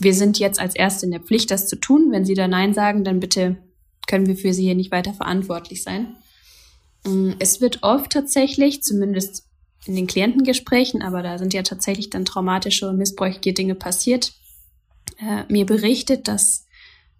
wir 0.00 0.14
sind 0.14 0.38
jetzt 0.40 0.58
als 0.58 0.74
Erste 0.74 1.06
in 1.06 1.12
der 1.12 1.20
Pflicht, 1.20 1.50
das 1.50 1.68
zu 1.68 1.76
tun. 1.76 2.10
Wenn 2.10 2.24
sie 2.24 2.34
da 2.34 2.48
Nein 2.48 2.74
sagen, 2.74 3.04
dann 3.04 3.20
bitte 3.20 3.56
können 4.08 4.26
wir 4.26 4.36
für 4.36 4.52
sie 4.52 4.64
hier 4.64 4.74
nicht 4.74 4.90
weiter 4.90 5.14
verantwortlich 5.14 5.84
sein. 5.84 6.16
Mm, 7.06 7.30
es 7.38 7.60
wird 7.60 7.82
oft 7.82 8.10
tatsächlich, 8.10 8.82
zumindest 8.82 9.44
in 9.86 9.94
den 9.94 10.06
Klientengesprächen, 10.06 11.02
aber 11.02 11.22
da 11.22 11.38
sind 11.38 11.54
ja 11.54 11.62
tatsächlich 11.62 12.10
dann 12.10 12.24
traumatische 12.24 12.88
und 12.88 12.98
missbräuchliche 12.98 13.52
Dinge 13.52 13.74
passiert, 13.74 14.32
äh, 15.22 15.44
mir 15.48 15.66
berichtet, 15.66 16.28
dass 16.28 16.66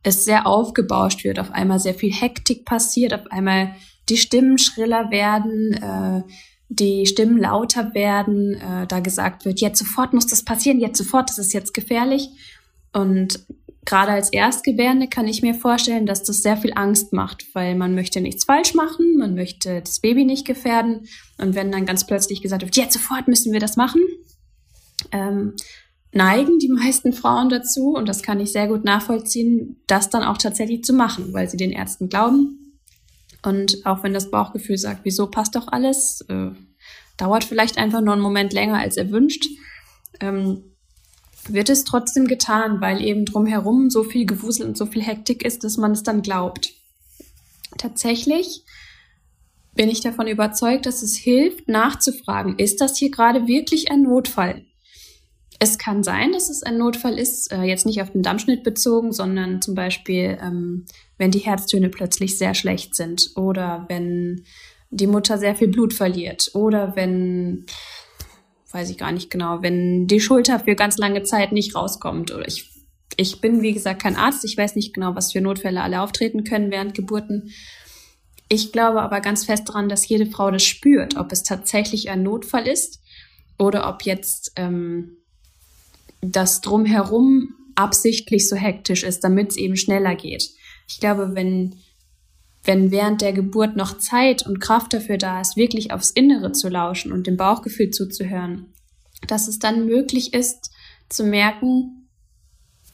es 0.02 0.24
sehr 0.24 0.46
aufgebauscht 0.46 1.24
wird, 1.24 1.38
auf 1.38 1.52
einmal 1.52 1.78
sehr 1.78 1.94
viel 1.94 2.12
Hektik 2.12 2.64
passiert, 2.64 3.14
auf 3.14 3.30
einmal 3.30 3.74
die 4.08 4.16
Stimmen 4.16 4.58
schriller 4.58 5.10
werden, 5.10 5.74
äh, 5.74 6.22
die 6.68 7.06
Stimmen 7.06 7.38
lauter 7.38 7.94
werden, 7.94 8.54
äh, 8.54 8.86
da 8.86 9.00
gesagt 9.00 9.44
wird, 9.44 9.60
jetzt 9.60 9.78
sofort 9.78 10.12
muss 10.12 10.26
das 10.26 10.44
passieren, 10.44 10.80
jetzt 10.80 10.98
sofort, 10.98 11.28
das 11.28 11.38
ist 11.38 11.52
jetzt 11.52 11.74
gefährlich. 11.74 12.30
Und 12.92 13.44
gerade 13.84 14.12
als 14.12 14.32
Erstgebärende 14.32 15.08
kann 15.08 15.28
ich 15.28 15.42
mir 15.42 15.54
vorstellen, 15.54 16.06
dass 16.06 16.22
das 16.22 16.42
sehr 16.42 16.56
viel 16.56 16.72
Angst 16.74 17.12
macht, 17.12 17.46
weil 17.54 17.74
man 17.74 17.94
möchte 17.94 18.20
nichts 18.20 18.44
falsch 18.44 18.74
machen, 18.74 19.16
man 19.18 19.34
möchte 19.34 19.80
das 19.80 20.00
Baby 20.00 20.24
nicht 20.24 20.46
gefährden. 20.46 21.06
Und 21.38 21.54
wenn 21.54 21.70
dann 21.70 21.86
ganz 21.86 22.06
plötzlich 22.06 22.42
gesagt 22.42 22.62
wird, 22.62 22.76
jetzt 22.76 22.94
sofort 22.94 23.28
müssen 23.28 23.52
wir 23.52 23.60
das 23.60 23.76
machen, 23.76 24.00
ähm, 25.10 25.54
neigen 26.12 26.58
die 26.58 26.68
meisten 26.68 27.12
Frauen 27.12 27.48
dazu, 27.48 27.94
und 27.94 28.08
das 28.08 28.22
kann 28.22 28.40
ich 28.40 28.52
sehr 28.52 28.68
gut 28.68 28.84
nachvollziehen, 28.84 29.82
das 29.86 30.10
dann 30.10 30.22
auch 30.22 30.38
tatsächlich 30.38 30.84
zu 30.84 30.92
machen, 30.92 31.32
weil 31.32 31.48
sie 31.48 31.56
den 31.56 31.72
Ärzten 31.72 32.08
glauben, 32.08 32.58
und 33.42 33.84
auch 33.84 34.02
wenn 34.02 34.14
das 34.14 34.30
Bauchgefühl 34.30 34.78
sagt, 34.78 35.00
wieso 35.04 35.26
passt 35.26 35.56
doch 35.56 35.68
alles, 35.68 36.24
äh, 36.28 36.50
dauert 37.16 37.44
vielleicht 37.44 37.76
einfach 37.76 38.00
nur 38.00 38.12
einen 38.12 38.22
Moment 38.22 38.52
länger 38.52 38.78
als 38.78 38.96
erwünscht, 38.96 39.46
ähm, 40.20 40.62
wird 41.48 41.68
es 41.68 41.84
trotzdem 41.84 42.28
getan, 42.28 42.80
weil 42.80 43.02
eben 43.02 43.24
drumherum 43.24 43.90
so 43.90 44.04
viel 44.04 44.26
Gewusel 44.26 44.66
und 44.66 44.78
so 44.78 44.86
viel 44.86 45.02
Hektik 45.02 45.44
ist, 45.44 45.64
dass 45.64 45.76
man 45.76 45.90
es 45.92 46.04
dann 46.04 46.22
glaubt. 46.22 46.72
Tatsächlich 47.78 48.64
bin 49.74 49.88
ich 49.88 50.00
davon 50.00 50.28
überzeugt, 50.28 50.86
dass 50.86 51.02
es 51.02 51.16
hilft, 51.16 51.68
nachzufragen, 51.68 52.58
ist 52.58 52.80
das 52.80 52.96
hier 52.96 53.10
gerade 53.10 53.48
wirklich 53.48 53.90
ein 53.90 54.02
Notfall? 54.02 54.64
Es 55.62 55.78
kann 55.78 56.02
sein, 56.02 56.32
dass 56.32 56.50
es 56.50 56.64
ein 56.64 56.76
Notfall 56.76 57.16
ist, 57.16 57.52
äh, 57.52 57.62
jetzt 57.62 57.86
nicht 57.86 58.02
auf 58.02 58.10
den 58.10 58.24
Dammschnitt 58.24 58.64
bezogen, 58.64 59.12
sondern 59.12 59.62
zum 59.62 59.76
Beispiel, 59.76 60.36
ähm, 60.42 60.86
wenn 61.18 61.30
die 61.30 61.38
Herztöne 61.38 61.88
plötzlich 61.88 62.36
sehr 62.36 62.54
schlecht 62.54 62.96
sind 62.96 63.30
oder 63.36 63.86
wenn 63.88 64.42
die 64.90 65.06
Mutter 65.06 65.38
sehr 65.38 65.54
viel 65.54 65.68
Blut 65.68 65.92
verliert 65.94 66.50
oder 66.54 66.96
wenn, 66.96 67.64
weiß 68.72 68.90
ich 68.90 68.98
gar 68.98 69.12
nicht 69.12 69.30
genau, 69.30 69.62
wenn 69.62 70.08
die 70.08 70.18
Schulter 70.18 70.58
für 70.58 70.74
ganz 70.74 70.98
lange 70.98 71.22
Zeit 71.22 71.52
nicht 71.52 71.76
rauskommt 71.76 72.32
oder 72.32 72.48
ich, 72.48 72.68
ich 73.16 73.40
bin, 73.40 73.62
wie 73.62 73.72
gesagt, 73.72 74.02
kein 74.02 74.16
Arzt. 74.16 74.44
Ich 74.44 74.58
weiß 74.58 74.74
nicht 74.74 74.92
genau, 74.92 75.14
was 75.14 75.30
für 75.30 75.40
Notfälle 75.40 75.80
alle 75.80 76.00
auftreten 76.00 76.42
können 76.42 76.72
während 76.72 76.94
Geburten. 76.94 77.52
Ich 78.48 78.72
glaube 78.72 79.00
aber 79.00 79.20
ganz 79.20 79.44
fest 79.44 79.68
daran, 79.68 79.88
dass 79.88 80.08
jede 80.08 80.26
Frau 80.26 80.50
das 80.50 80.64
spürt, 80.64 81.16
ob 81.16 81.30
es 81.30 81.44
tatsächlich 81.44 82.10
ein 82.10 82.24
Notfall 82.24 82.66
ist 82.66 83.00
oder 83.60 83.88
ob 83.88 84.02
jetzt 84.02 84.54
ähm, 84.56 85.18
das 86.22 86.60
drumherum 86.60 87.54
absichtlich 87.74 88.48
so 88.48 88.56
hektisch 88.56 89.02
ist, 89.02 89.20
damit 89.20 89.50
es 89.50 89.56
eben 89.56 89.76
schneller 89.76 90.14
geht. 90.14 90.50
Ich 90.88 91.00
glaube, 91.00 91.34
wenn, 91.34 91.76
wenn 92.64 92.90
während 92.90 93.20
der 93.20 93.32
Geburt 93.32 93.76
noch 93.76 93.98
Zeit 93.98 94.46
und 94.46 94.60
Kraft 94.60 94.94
dafür 94.94 95.18
da 95.18 95.40
ist, 95.40 95.56
wirklich 95.56 95.92
aufs 95.92 96.10
Innere 96.10 96.52
zu 96.52 96.68
lauschen 96.68 97.12
und 97.12 97.26
dem 97.26 97.36
Bauchgefühl 97.36 97.90
zuzuhören, 97.90 98.72
dass 99.26 99.48
es 99.48 99.58
dann 99.58 99.86
möglich 99.86 100.32
ist, 100.32 100.70
zu 101.08 101.24
merken, 101.24 102.08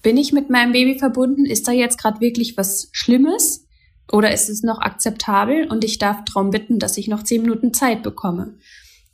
bin 0.02 0.16
ich 0.16 0.32
mit 0.32 0.49
meinem 0.49 0.73
Baby 0.73 0.99
verbunden? 0.99 1.44
Ist 1.44 1.68
da 1.68 1.73
jetzt 1.73 1.99
gerade 1.99 2.20
wirklich 2.20 2.56
was 2.56 2.88
Schlimmes? 2.92 3.66
Oder 4.11 4.32
ist 4.32 4.49
es 4.49 4.62
noch 4.62 4.80
akzeptabel 4.80 5.66
und 5.68 5.85
ich 5.85 5.99
darf 5.99 6.25
darum 6.25 6.50
bitten, 6.50 6.78
dass 6.78 6.97
ich 6.97 7.08
noch 7.08 7.25
zehn 7.25 7.42
Minuten 7.42 7.75
Zeit 7.75 8.02
bekomme? 8.02 8.54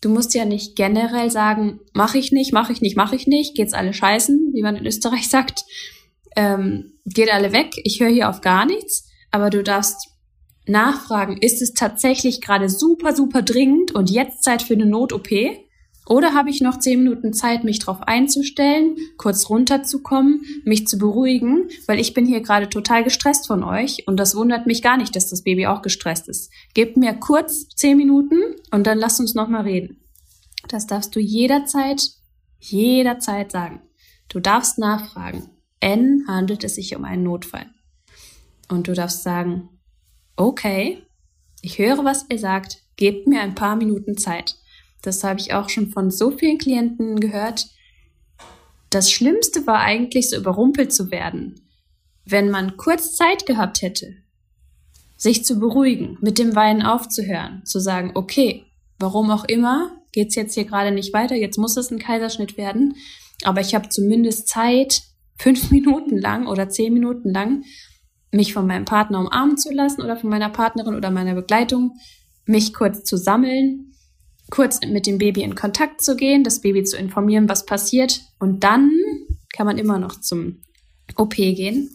Du 0.00 0.08
musst 0.08 0.34
ja 0.34 0.44
nicht 0.44 0.76
generell 0.76 1.30
sagen, 1.30 1.80
mache 1.92 2.18
ich 2.18 2.32
nicht, 2.32 2.52
mache 2.52 2.72
ich 2.72 2.80
nicht, 2.80 2.96
mache 2.96 3.16
ich 3.16 3.26
nicht, 3.26 3.54
geht's 3.54 3.72
alle 3.72 3.92
scheißen, 3.92 4.52
wie 4.52 4.62
man 4.62 4.76
in 4.76 4.86
Österreich 4.86 5.28
sagt. 5.30 5.64
Ähm, 6.36 6.94
geht 7.06 7.32
alle 7.32 7.52
weg, 7.52 7.72
ich 7.84 8.00
höre 8.00 8.08
hier 8.08 8.28
auf 8.28 8.40
gar 8.40 8.66
nichts, 8.66 9.08
aber 9.30 9.50
du 9.50 9.62
darfst 9.62 10.08
nachfragen, 10.66 11.36
ist 11.36 11.62
es 11.62 11.74
tatsächlich 11.74 12.40
gerade 12.40 12.68
super, 12.68 13.14
super 13.14 13.42
dringend 13.42 13.92
und 13.92 14.10
jetzt 14.10 14.42
Zeit 14.42 14.62
für 14.62 14.74
eine 14.74 14.86
Not-OP? 14.86 15.28
Oder 16.06 16.34
habe 16.34 16.50
ich 16.50 16.60
noch 16.60 16.78
zehn 16.78 17.02
Minuten 17.02 17.32
Zeit, 17.32 17.64
mich 17.64 17.78
darauf 17.78 18.02
einzustellen, 18.02 18.96
kurz 19.16 19.48
runterzukommen, 19.48 20.44
mich 20.64 20.86
zu 20.86 20.98
beruhigen, 20.98 21.68
weil 21.86 21.98
ich 21.98 22.12
bin 22.12 22.26
hier 22.26 22.42
gerade 22.42 22.68
total 22.68 23.04
gestresst 23.04 23.46
von 23.46 23.64
euch 23.64 24.06
und 24.06 24.18
das 24.18 24.36
wundert 24.36 24.66
mich 24.66 24.82
gar 24.82 24.98
nicht, 24.98 25.16
dass 25.16 25.30
das 25.30 25.42
Baby 25.42 25.66
auch 25.66 25.80
gestresst 25.80 26.28
ist. 26.28 26.50
Gebt 26.74 26.96
mir 26.96 27.14
kurz 27.14 27.68
zehn 27.68 27.96
Minuten 27.96 28.36
und 28.70 28.86
dann 28.86 28.98
lasst 28.98 29.20
uns 29.20 29.34
nochmal 29.34 29.62
reden. 29.62 30.00
Das 30.68 30.86
darfst 30.86 31.14
du 31.16 31.20
jederzeit, 31.20 32.02
jederzeit 32.58 33.50
sagen. 33.50 33.80
Du 34.28 34.40
darfst 34.40 34.78
nachfragen. 34.78 35.50
N 35.80 36.24
handelt 36.26 36.64
es 36.64 36.74
sich 36.76 36.96
um 36.96 37.04
einen 37.04 37.22
Notfall. 37.22 37.66
Und 38.68 38.88
du 38.88 38.94
darfst 38.94 39.22
sagen, 39.22 39.68
okay, 40.36 41.02
ich 41.60 41.78
höre, 41.78 42.04
was 42.04 42.26
ihr 42.28 42.38
sagt, 42.38 42.78
gebt 42.96 43.26
mir 43.26 43.40
ein 43.40 43.54
paar 43.54 43.76
Minuten 43.76 44.16
Zeit. 44.16 44.56
Das 45.04 45.22
habe 45.22 45.38
ich 45.38 45.52
auch 45.52 45.68
schon 45.68 45.90
von 45.90 46.10
so 46.10 46.30
vielen 46.30 46.56
Klienten 46.56 47.20
gehört. 47.20 47.66
Das 48.88 49.10
Schlimmste 49.10 49.66
war 49.66 49.80
eigentlich 49.80 50.30
so 50.30 50.36
überrumpelt 50.36 50.94
zu 50.94 51.10
werden, 51.10 51.60
wenn 52.24 52.50
man 52.50 52.78
kurz 52.78 53.14
Zeit 53.14 53.44
gehabt 53.44 53.82
hätte, 53.82 54.14
sich 55.18 55.44
zu 55.44 55.60
beruhigen, 55.60 56.16
mit 56.22 56.38
dem 56.38 56.56
Weinen 56.56 56.80
aufzuhören, 56.80 57.66
zu 57.66 57.80
sagen, 57.80 58.12
okay, 58.14 58.64
warum 58.98 59.30
auch 59.30 59.44
immer, 59.44 59.94
geht's 60.12 60.36
jetzt 60.36 60.54
hier 60.54 60.64
gerade 60.64 60.90
nicht 60.90 61.12
weiter, 61.12 61.34
jetzt 61.34 61.58
muss 61.58 61.76
es 61.76 61.90
ein 61.90 61.98
Kaiserschnitt 61.98 62.56
werden, 62.56 62.94
aber 63.42 63.60
ich 63.60 63.74
habe 63.74 63.90
zumindest 63.90 64.48
Zeit, 64.48 65.02
fünf 65.36 65.70
Minuten 65.70 66.16
lang 66.16 66.46
oder 66.46 66.70
zehn 66.70 66.94
Minuten 66.94 67.30
lang, 67.30 67.64
mich 68.32 68.54
von 68.54 68.66
meinem 68.66 68.86
Partner 68.86 69.20
umarmen 69.20 69.58
zu 69.58 69.70
lassen 69.70 70.00
oder 70.00 70.16
von 70.16 70.30
meiner 70.30 70.48
Partnerin 70.48 70.94
oder 70.94 71.10
meiner 71.10 71.34
Begleitung, 71.34 71.98
mich 72.46 72.72
kurz 72.72 73.04
zu 73.04 73.18
sammeln, 73.18 73.93
kurz 74.50 74.80
mit 74.86 75.06
dem 75.06 75.18
Baby 75.18 75.42
in 75.42 75.54
Kontakt 75.54 76.02
zu 76.02 76.16
gehen, 76.16 76.44
das 76.44 76.60
Baby 76.60 76.84
zu 76.84 76.96
informieren, 76.96 77.48
was 77.48 77.66
passiert. 77.66 78.20
Und 78.38 78.64
dann 78.64 78.90
kann 79.52 79.66
man 79.66 79.78
immer 79.78 79.98
noch 79.98 80.20
zum 80.20 80.62
OP 81.16 81.34
gehen. 81.34 81.94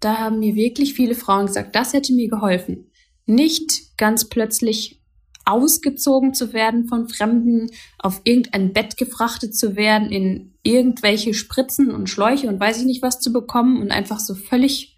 Da 0.00 0.18
haben 0.18 0.38
mir 0.38 0.54
wirklich 0.54 0.94
viele 0.94 1.14
Frauen 1.14 1.46
gesagt, 1.46 1.74
das 1.74 1.92
hätte 1.92 2.12
mir 2.12 2.28
geholfen. 2.28 2.90
Nicht 3.24 3.96
ganz 3.96 4.28
plötzlich 4.28 5.00
ausgezogen 5.44 6.34
zu 6.34 6.52
werden 6.52 6.86
von 6.86 7.08
Fremden, 7.08 7.70
auf 7.98 8.20
irgendein 8.24 8.72
Bett 8.72 8.96
gefrachtet 8.96 9.56
zu 9.56 9.76
werden, 9.76 10.10
in 10.10 10.52
irgendwelche 10.62 11.34
Spritzen 11.34 11.92
und 11.92 12.10
Schläuche 12.10 12.48
und 12.48 12.58
weiß 12.60 12.80
ich 12.80 12.84
nicht 12.84 13.02
was 13.02 13.20
zu 13.20 13.32
bekommen 13.32 13.80
und 13.80 13.92
einfach 13.92 14.18
so 14.18 14.34
völlig 14.34 14.96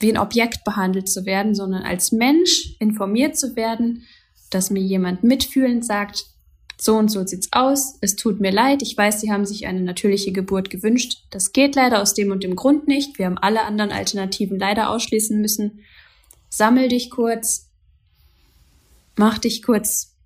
wie 0.00 0.10
ein 0.10 0.18
Objekt 0.18 0.64
behandelt 0.64 1.10
zu 1.10 1.26
werden, 1.26 1.54
sondern 1.54 1.82
als 1.82 2.10
Mensch 2.10 2.74
informiert 2.78 3.36
zu 3.36 3.54
werden, 3.54 4.06
dass 4.50 4.70
mir 4.70 4.80
jemand 4.80 5.24
mitfühlend 5.24 5.84
sagt, 5.84 6.26
so 6.80 6.96
und 6.96 7.10
so 7.10 7.26
sieht's 7.26 7.48
aus, 7.52 7.96
es 8.00 8.16
tut 8.16 8.40
mir 8.40 8.50
leid, 8.50 8.82
ich 8.82 8.96
weiß, 8.96 9.20
Sie 9.20 9.30
haben 9.30 9.44
sich 9.44 9.66
eine 9.66 9.82
natürliche 9.82 10.32
Geburt 10.32 10.70
gewünscht. 10.70 11.24
Das 11.30 11.52
geht 11.52 11.74
leider 11.74 12.00
aus 12.00 12.14
dem 12.14 12.30
und 12.30 12.42
dem 12.42 12.56
Grund 12.56 12.88
nicht. 12.88 13.18
Wir 13.18 13.26
haben 13.26 13.36
alle 13.36 13.64
anderen 13.64 13.92
Alternativen 13.92 14.58
leider 14.58 14.88
ausschließen 14.88 15.40
müssen. 15.40 15.80
Sammel 16.48 16.88
dich 16.88 17.10
kurz, 17.10 17.68
mach 19.16 19.38
dich 19.38 19.62
kurz 19.62 20.16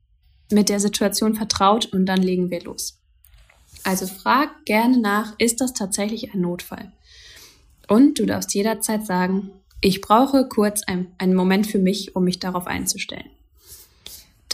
mit 0.50 0.68
der 0.68 0.78
Situation 0.78 1.34
vertraut 1.34 1.86
und 1.86 2.06
dann 2.06 2.22
legen 2.22 2.50
wir 2.50 2.62
los. 2.62 3.00
Also 3.82 4.06
frag 4.06 4.64
gerne 4.64 4.98
nach, 4.98 5.34
ist 5.38 5.60
das 5.60 5.74
tatsächlich 5.74 6.32
ein 6.32 6.40
Notfall? 6.40 6.92
Und 7.88 8.18
du 8.18 8.26
darfst 8.26 8.54
jederzeit 8.54 9.04
sagen, 9.04 9.50
ich 9.80 10.00
brauche 10.00 10.48
kurz 10.48 10.82
ein, 10.84 11.08
einen 11.18 11.34
Moment 11.34 11.66
für 11.66 11.78
mich, 11.78 12.16
um 12.16 12.24
mich 12.24 12.38
darauf 12.38 12.66
einzustellen. 12.66 13.28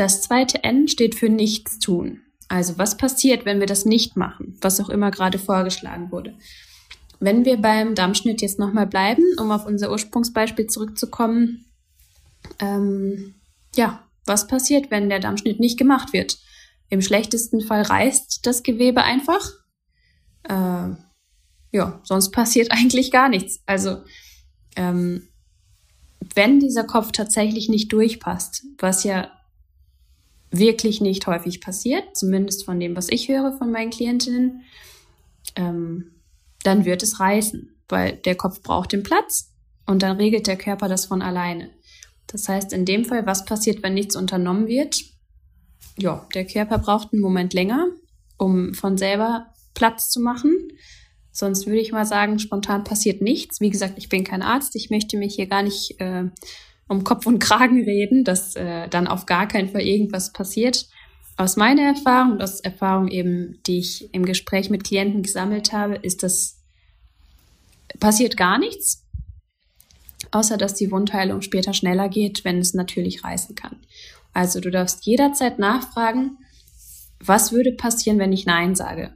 Das 0.00 0.22
zweite 0.22 0.64
N 0.64 0.88
steht 0.88 1.14
für 1.14 1.28
nichts 1.28 1.78
tun. 1.78 2.22
Also 2.48 2.78
was 2.78 2.96
passiert, 2.96 3.44
wenn 3.44 3.60
wir 3.60 3.66
das 3.66 3.84
nicht 3.84 4.16
machen, 4.16 4.56
was 4.62 4.80
auch 4.80 4.88
immer 4.88 5.10
gerade 5.10 5.38
vorgeschlagen 5.38 6.10
wurde. 6.10 6.38
Wenn 7.18 7.44
wir 7.44 7.58
beim 7.58 7.94
Dammschnitt 7.94 8.40
jetzt 8.40 8.58
nochmal 8.58 8.86
bleiben, 8.86 9.22
um 9.38 9.50
auf 9.50 9.66
unser 9.66 9.90
Ursprungsbeispiel 9.90 10.68
zurückzukommen, 10.68 11.66
ähm, 12.60 13.34
ja, 13.76 14.08
was 14.24 14.46
passiert, 14.46 14.90
wenn 14.90 15.10
der 15.10 15.20
Dammschnitt 15.20 15.60
nicht 15.60 15.78
gemacht 15.78 16.14
wird? 16.14 16.38
Im 16.88 17.02
schlechtesten 17.02 17.60
Fall 17.60 17.82
reißt 17.82 18.46
das 18.46 18.62
Gewebe 18.62 19.02
einfach. 19.02 19.50
Äh, 20.44 20.94
ja, 21.72 22.00
sonst 22.04 22.30
passiert 22.30 22.68
eigentlich 22.72 23.10
gar 23.10 23.28
nichts. 23.28 23.60
Also 23.66 23.98
ähm, 24.76 25.28
wenn 26.34 26.58
dieser 26.58 26.84
Kopf 26.84 27.12
tatsächlich 27.12 27.68
nicht 27.68 27.92
durchpasst, 27.92 28.64
was 28.78 29.04
ja 29.04 29.30
wirklich 30.50 31.00
nicht 31.00 31.26
häufig 31.26 31.60
passiert, 31.60 32.16
zumindest 32.16 32.64
von 32.64 32.80
dem, 32.80 32.96
was 32.96 33.08
ich 33.08 33.28
höre 33.28 33.56
von 33.56 33.70
meinen 33.70 33.90
Klientinnen, 33.90 34.62
ähm, 35.56 36.12
dann 36.62 36.84
wird 36.84 37.02
es 37.02 37.20
reißen, 37.20 37.74
weil 37.88 38.16
der 38.16 38.34
Kopf 38.34 38.62
braucht 38.62 38.92
den 38.92 39.02
Platz 39.02 39.52
und 39.86 40.02
dann 40.02 40.16
regelt 40.16 40.46
der 40.46 40.56
Körper 40.56 40.88
das 40.88 41.06
von 41.06 41.22
alleine. 41.22 41.70
Das 42.26 42.48
heißt, 42.48 42.72
in 42.72 42.84
dem 42.84 43.04
Fall, 43.04 43.26
was 43.26 43.44
passiert, 43.44 43.82
wenn 43.82 43.94
nichts 43.94 44.16
unternommen 44.16 44.66
wird? 44.66 45.02
Ja, 45.96 46.26
der 46.34 46.46
Körper 46.46 46.78
braucht 46.78 47.12
einen 47.12 47.22
Moment 47.22 47.54
länger, 47.54 47.86
um 48.36 48.74
von 48.74 48.96
selber 48.96 49.46
Platz 49.74 50.10
zu 50.10 50.20
machen. 50.20 50.72
Sonst 51.32 51.66
würde 51.66 51.80
ich 51.80 51.92
mal 51.92 52.06
sagen, 52.06 52.38
spontan 52.38 52.84
passiert 52.84 53.20
nichts. 53.22 53.60
Wie 53.60 53.70
gesagt, 53.70 53.94
ich 53.96 54.08
bin 54.08 54.24
kein 54.24 54.42
Arzt. 54.42 54.76
Ich 54.76 54.90
möchte 54.90 55.16
mich 55.16 55.34
hier 55.34 55.46
gar 55.46 55.62
nicht 55.62 56.00
äh, 56.00 56.24
um 56.90 57.04
Kopf 57.04 57.24
und 57.24 57.38
Kragen 57.38 57.84
reden, 57.84 58.24
dass 58.24 58.56
äh, 58.56 58.88
dann 58.88 59.06
auf 59.06 59.24
gar 59.24 59.46
keinen 59.46 59.68
Fall 59.68 59.82
irgendwas 59.82 60.32
passiert. 60.32 60.88
Aus 61.36 61.56
meiner 61.56 61.82
Erfahrung 61.82 62.32
und 62.32 62.42
aus 62.42 62.58
Erfahrung 62.58 63.06
eben, 63.06 63.60
die 63.64 63.78
ich 63.78 64.12
im 64.12 64.24
Gespräch 64.24 64.70
mit 64.70 64.82
Klienten 64.82 65.22
gesammelt 65.22 65.72
habe, 65.72 65.94
ist 65.94 66.24
das 66.24 66.58
passiert 68.00 68.36
gar 68.36 68.58
nichts, 68.58 69.06
außer 70.32 70.56
dass 70.56 70.74
die 70.74 70.90
Wundheilung 70.90 71.42
später 71.42 71.74
schneller 71.74 72.08
geht, 72.08 72.44
wenn 72.44 72.58
es 72.58 72.74
natürlich 72.74 73.22
reißen 73.22 73.54
kann. 73.54 73.76
Also 74.32 74.58
du 74.58 74.72
darfst 74.72 75.06
jederzeit 75.06 75.60
nachfragen, 75.60 76.38
was 77.20 77.52
würde 77.52 77.70
passieren, 77.70 78.18
wenn 78.18 78.32
ich 78.32 78.46
Nein 78.46 78.74
sage? 78.74 79.14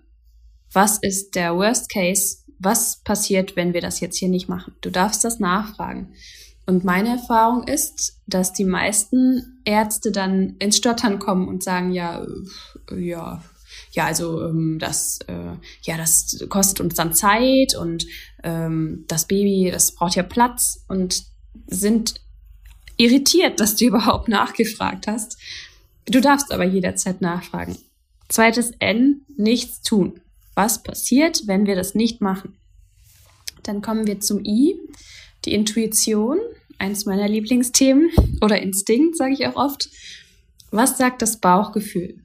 Was 0.73 0.99
ist 0.99 1.35
der 1.35 1.57
Worst 1.57 1.91
Case? 1.91 2.39
Was 2.61 3.03
passiert, 3.03 3.57
wenn 3.57 3.75
wir 3.75 3.81
das 3.81 3.99
jetzt 3.99 4.17
hier 4.17 4.29
nicht 4.29 4.49
machen? 4.49 4.77
Du 4.81 4.91
darfst 4.91 5.25
das 5.25 5.41
nachfragen. 5.41 6.15
Und 6.67 6.85
meine 6.85 7.11
Erfahrung 7.11 7.65
ist, 7.65 8.21
dass 8.27 8.53
die 8.53 8.65
meisten 8.65 9.61
Ärzte 9.65 10.13
dann 10.13 10.57
ins 10.59 10.77
Stottern 10.77 11.19
kommen 11.19 11.49
und 11.49 11.63
sagen, 11.63 11.93
ja, 11.93 12.25
äh, 12.91 12.99
ja, 12.99 13.43
ja, 13.93 14.07
also 14.07 14.43
ähm, 14.43 14.79
das, 14.79 15.21
äh, 15.27 15.57
ja, 15.83 15.97
das 15.97 16.45
kostet 16.49 16.81
uns 16.81 16.95
dann 16.95 17.15
Zeit 17.15 17.75
und 17.77 18.07
ähm, 18.43 19.05
das 19.09 19.27
Baby, 19.27 19.71
das 19.71 19.93
braucht 19.93 20.17
ja 20.17 20.23
Platz 20.23 20.85
und 20.89 21.25
sind 21.67 22.15
irritiert, 22.97 23.61
dass 23.61 23.77
du 23.77 23.85
überhaupt 23.87 24.29
nachgefragt 24.29 25.07
hast. 25.07 25.37
Du 26.07 26.21
darfst 26.21 26.53
aber 26.53 26.65
jederzeit 26.65 27.21
nachfragen. 27.21 27.77
Zweites 28.29 28.73
N, 28.79 29.23
nichts 29.37 29.83
tun. 29.83 30.21
Was 30.55 30.83
passiert, 30.83 31.47
wenn 31.47 31.67
wir 31.67 31.77
das 31.77 31.95
nicht 31.95 32.21
machen? 32.21 32.57
Dann 33.63 33.81
kommen 33.81 34.07
wir 34.07 34.21
zum 34.21 34.45
I, 34.45 34.77
die 35.45 35.55
Intuition, 35.55 36.39
eins 36.79 37.07
meiner 37.07 37.29
Lieblingsthemen 37.29 38.11
oder 38.41 38.61
Instinkt, 38.61 39.17
sage 39.17 39.35
ich 39.35 39.47
auch 39.47 39.57
oft. 39.57 39.89
Was 40.71 40.99
sagt 40.99 41.23
das 41.23 41.39
Bauchgefühl 41.39 42.21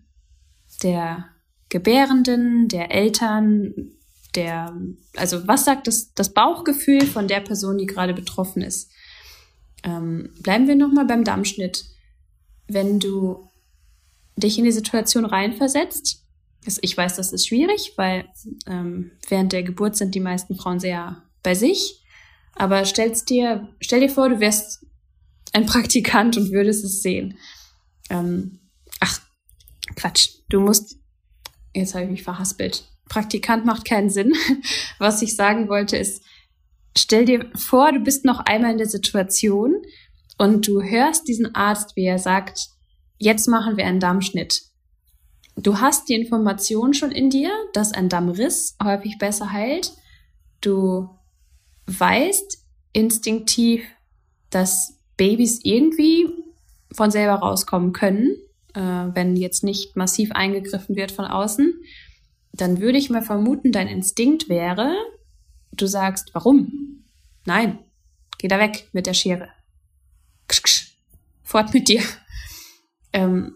der 0.82 1.26
Gebärenden, 1.70 2.68
der 2.68 2.92
Eltern, 2.92 3.92
der, 4.36 4.76
also 5.16 5.48
was 5.48 5.66
sagt 5.66 5.88
das, 5.88 6.14
das 6.14 6.34
Bauchgefühl 6.34 7.06
von 7.06 7.28
der 7.28 7.42
Person, 7.42 7.78
die 7.78 7.86
gerade 7.86 8.14
betroffen 8.14 8.62
ist? 8.62 8.92
Ähm, 9.84 10.32
bleiben 10.42 10.68
wir 10.68 10.76
nochmal 10.76 11.06
beim 11.06 11.24
Dammschnitt. 11.24 11.86
Wenn 12.68 13.00
du 13.00 13.50
dich 14.36 14.58
in 14.58 14.66
die 14.66 14.72
Situation 14.72 15.26
reinversetzt, 15.26 16.26
ich 16.82 16.96
weiß, 16.96 17.16
das 17.16 17.32
ist 17.32 17.48
schwierig, 17.48 17.94
weil 17.96 18.26
ähm, 18.68 19.12
während 19.28 19.54
der 19.54 19.64
Geburt 19.64 19.96
sind 19.96 20.14
die 20.16 20.20
meisten 20.20 20.56
Frauen 20.56 20.80
sehr 20.80 21.24
bei 21.42 21.56
sich. 21.56 21.99
Aber 22.60 22.84
stell's 22.84 23.24
dir, 23.24 23.70
stell 23.80 24.02
dir 24.02 24.10
vor, 24.10 24.28
du 24.28 24.42
wärst 24.42 24.86
ein 25.54 25.66
Praktikant 25.66 26.36
und 26.36 26.52
würdest 26.52 26.84
es 26.84 27.02
sehen. 27.02 27.38
Ähm, 28.10 28.60
ach, 29.00 29.22
Quatsch. 29.96 30.32
Du 30.50 30.60
musst, 30.60 30.98
jetzt 31.74 31.96
habe 31.96 32.04
ich 32.04 32.12
mich 32.12 32.24
verhaspelt. 32.24 32.84
Praktikant 33.08 33.66
macht 33.66 33.86
keinen 33.86 34.10
Sinn. 34.10 34.34
Was 35.00 35.22
ich 35.22 35.38
sagen 35.38 35.70
wollte 35.70 35.96
ist, 35.96 36.22
stell 36.98 37.24
dir 37.24 37.50
vor, 37.56 37.94
du 37.94 38.02
bist 38.02 38.26
noch 38.26 38.42
einmal 38.42 38.74
in 38.74 38.78
der 38.78 38.90
Situation 38.90 39.82
und 40.38 40.68
du 40.68 40.82
hörst 40.82 41.30
diesen 41.30 41.56
Arzt, 41.56 41.96
wie 41.96 42.06
er 42.06 42.20
sagt, 42.20 42.68
jetzt 43.18 43.48
machen 43.48 43.78
wir 43.78 43.86
einen 43.86 44.02
Darmschnitt. 44.02 44.64
Du 45.56 45.80
hast 45.80 46.10
die 46.10 46.16
Information 46.16 46.94
schon 46.94 47.12
in 47.12 47.30
dir, 47.30 47.52
dass 47.72 47.94
ein 47.94 48.10
Dammriss 48.10 48.76
häufig 48.84 49.18
besser 49.18 49.54
heilt. 49.54 49.94
Du 50.60 51.10
weißt 51.90 52.66
instinktiv, 52.94 53.84
dass 54.50 54.98
Babys 55.18 55.60
irgendwie 55.64 56.28
von 56.92 57.12
selber 57.12 57.36
rauskommen 57.36 57.94
können, 57.94 58.36
äh, 58.74 58.82
wenn 58.82 59.36
jetzt 59.36 59.64
nicht 59.64 59.96
massiv 59.96 60.32
eingegriffen 60.32 60.96
wird 60.96 61.12
von 61.12 61.26
außen. 61.26 61.74
Dann 62.54 62.80
würde 62.80 62.98
ich 62.98 63.10
mal 63.10 63.22
vermuten, 63.22 63.72
dein 63.72 63.88
Instinkt 63.88 64.50
wäre, 64.50 64.96
du 65.72 65.88
sagst, 65.88 66.32
warum? 66.34 67.04
Nein, 67.46 67.80
geh 68.38 68.48
da 68.48 68.60
weg 68.60 68.88
mit 68.92 69.06
der 69.06 69.14
Schere. 69.14 69.50
Ksch, 70.48 70.64
ksch, 70.64 70.98
fort 71.44 71.74
mit 71.74 71.88
dir. 71.88 72.02
Ähm, 73.14 73.56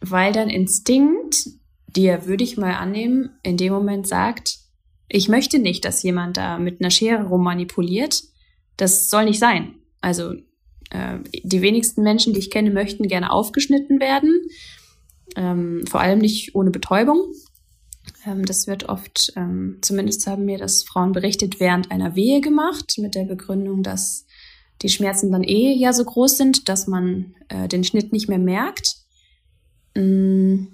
weil 0.00 0.32
dein 0.32 0.48
Instinkt 0.50 1.50
dir, 1.86 2.26
würde 2.26 2.44
ich 2.44 2.56
mal 2.56 2.74
annehmen, 2.74 3.38
in 3.42 3.56
dem 3.56 3.72
Moment 3.72 4.06
sagt, 4.06 4.59
ich 5.12 5.28
möchte 5.28 5.58
nicht, 5.58 5.84
dass 5.84 6.02
jemand 6.02 6.36
da 6.36 6.58
mit 6.58 6.80
einer 6.80 6.90
Schere 6.90 7.24
rummanipuliert. 7.24 8.22
Das 8.76 9.10
soll 9.10 9.24
nicht 9.24 9.40
sein. 9.40 9.74
Also 10.00 10.34
äh, 10.90 11.18
die 11.42 11.62
wenigsten 11.62 12.02
Menschen, 12.02 12.32
die 12.32 12.38
ich 12.38 12.50
kenne, 12.50 12.70
möchten 12.70 13.08
gerne 13.08 13.32
aufgeschnitten 13.32 14.00
werden. 14.00 14.46
Ähm, 15.36 15.84
vor 15.88 16.00
allem 16.00 16.20
nicht 16.20 16.54
ohne 16.54 16.70
Betäubung. 16.70 17.32
Ähm, 18.24 18.44
das 18.44 18.68
wird 18.68 18.88
oft, 18.88 19.32
ähm, 19.34 19.78
zumindest 19.82 20.26
haben 20.28 20.44
mir 20.44 20.58
das 20.58 20.84
Frauen 20.84 21.12
berichtet, 21.12 21.58
während 21.58 21.90
einer 21.90 22.14
Wehe 22.14 22.40
gemacht, 22.40 22.94
mit 22.98 23.16
der 23.16 23.24
Begründung, 23.24 23.82
dass 23.82 24.26
die 24.82 24.88
Schmerzen 24.88 25.32
dann 25.32 25.42
eh 25.42 25.74
ja 25.74 25.92
so 25.92 26.04
groß 26.04 26.36
sind, 26.36 26.68
dass 26.68 26.86
man 26.86 27.34
äh, 27.48 27.66
den 27.66 27.82
Schnitt 27.82 28.12
nicht 28.12 28.28
mehr 28.28 28.38
merkt. 28.38 28.94
Mm, 29.96 30.66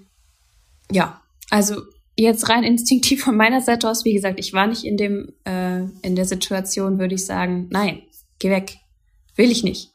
ja, 0.91 1.21
also 1.49 1.81
jetzt 2.17 2.49
rein 2.49 2.63
instinktiv 2.63 3.23
von 3.23 3.37
meiner 3.37 3.61
Seite 3.61 3.89
aus, 3.89 4.03
wie 4.03 4.13
gesagt, 4.13 4.39
ich 4.39 4.53
war 4.53 4.67
nicht 4.67 4.83
in 4.83 4.97
dem 4.97 5.33
äh, 5.45 5.81
in 6.01 6.15
der 6.15 6.25
Situation, 6.25 6.99
würde 6.99 7.15
ich 7.15 7.25
sagen, 7.25 7.67
nein, 7.69 8.01
geh 8.39 8.49
weg, 8.49 8.77
will 9.35 9.51
ich 9.51 9.63
nicht. 9.63 9.91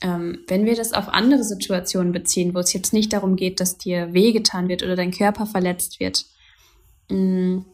Ähm, 0.00 0.38
wenn 0.46 0.64
wir 0.64 0.76
das 0.76 0.92
auf 0.92 1.08
andere 1.08 1.44
Situationen 1.44 2.12
beziehen, 2.12 2.54
wo 2.54 2.60
es 2.60 2.72
jetzt 2.72 2.92
nicht 2.92 3.12
darum 3.12 3.36
geht, 3.36 3.60
dass 3.60 3.78
dir 3.78 4.14
wehgetan 4.14 4.68
wird 4.68 4.82
oder 4.82 4.96
dein 4.96 5.10
Körper 5.10 5.44
verletzt 5.44 6.00
wird, 6.00 6.24
mh, 7.10 7.16
mm, 7.16 7.64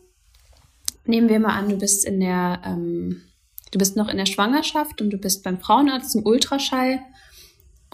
nehmen 1.07 1.29
wir 1.29 1.39
mal 1.39 1.57
an, 1.57 1.69
du 1.69 1.77
bist 1.77 2.05
in 2.05 2.21
der 2.21 2.63
ähm, 2.65 3.23
du 3.71 3.79
bist 3.79 3.97
noch 3.97 4.09
in 4.09 4.17
der 4.17 4.27
Schwangerschaft 4.27 5.01
und 5.01 5.11
du 5.11 5.19
bist 5.19 5.45
beim 5.45 5.61
Frauenarzt 5.61 6.13
zum 6.13 6.25
Ultraschall 6.25 7.01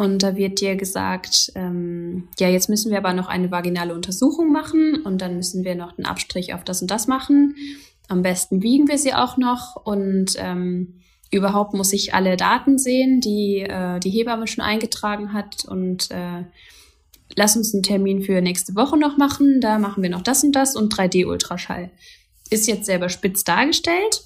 und 0.01 0.23
da 0.23 0.35
wird 0.35 0.63
dir 0.63 0.77
gesagt, 0.77 1.53
ähm, 1.55 2.29
ja, 2.39 2.49
jetzt 2.49 2.71
müssen 2.71 2.91
wir 2.91 2.97
aber 2.97 3.13
noch 3.13 3.29
eine 3.29 3.51
vaginale 3.51 3.95
Untersuchung 3.95 4.51
machen 4.51 5.03
und 5.05 5.21
dann 5.21 5.37
müssen 5.37 5.63
wir 5.63 5.75
noch 5.75 5.99
einen 5.99 6.07
Abstrich 6.07 6.55
auf 6.55 6.65
das 6.65 6.81
und 6.81 6.91
das 6.91 7.07
machen. 7.07 7.55
Am 8.09 8.23
besten 8.23 8.63
wiegen 8.63 8.89
wir 8.89 8.97
sie 8.97 9.13
auch 9.13 9.37
noch 9.37 9.77
und 9.85 10.37
ähm, 10.39 11.03
überhaupt 11.31 11.75
muss 11.75 11.93
ich 11.93 12.15
alle 12.15 12.39
Daten 12.39 12.79
sehen, 12.79 13.21
die 13.21 13.59
äh, 13.59 14.01
die 14.01 14.09
Hebamme 14.09 14.47
schon 14.47 14.65
eingetragen 14.65 15.35
hat 15.35 15.67
und 15.67 16.11
äh, 16.11 16.45
lass 17.37 17.59
uns 17.59 17.75
einen 17.75 17.83
Termin 17.83 18.23
für 18.23 18.41
nächste 18.41 18.75
Woche 18.77 18.97
noch 18.97 19.19
machen. 19.19 19.61
Da 19.61 19.79
machen 19.79 20.03
wir 20.03 20.09
noch 20.09 20.23
das 20.23 20.43
und 20.43 20.53
das 20.53 20.77
und 20.77 20.95
3D-Ultraschall. 20.95 21.91
Ist 22.49 22.67
jetzt 22.67 22.87
selber 22.87 23.11
spitz 23.11 23.45
dargestellt. 23.45 24.23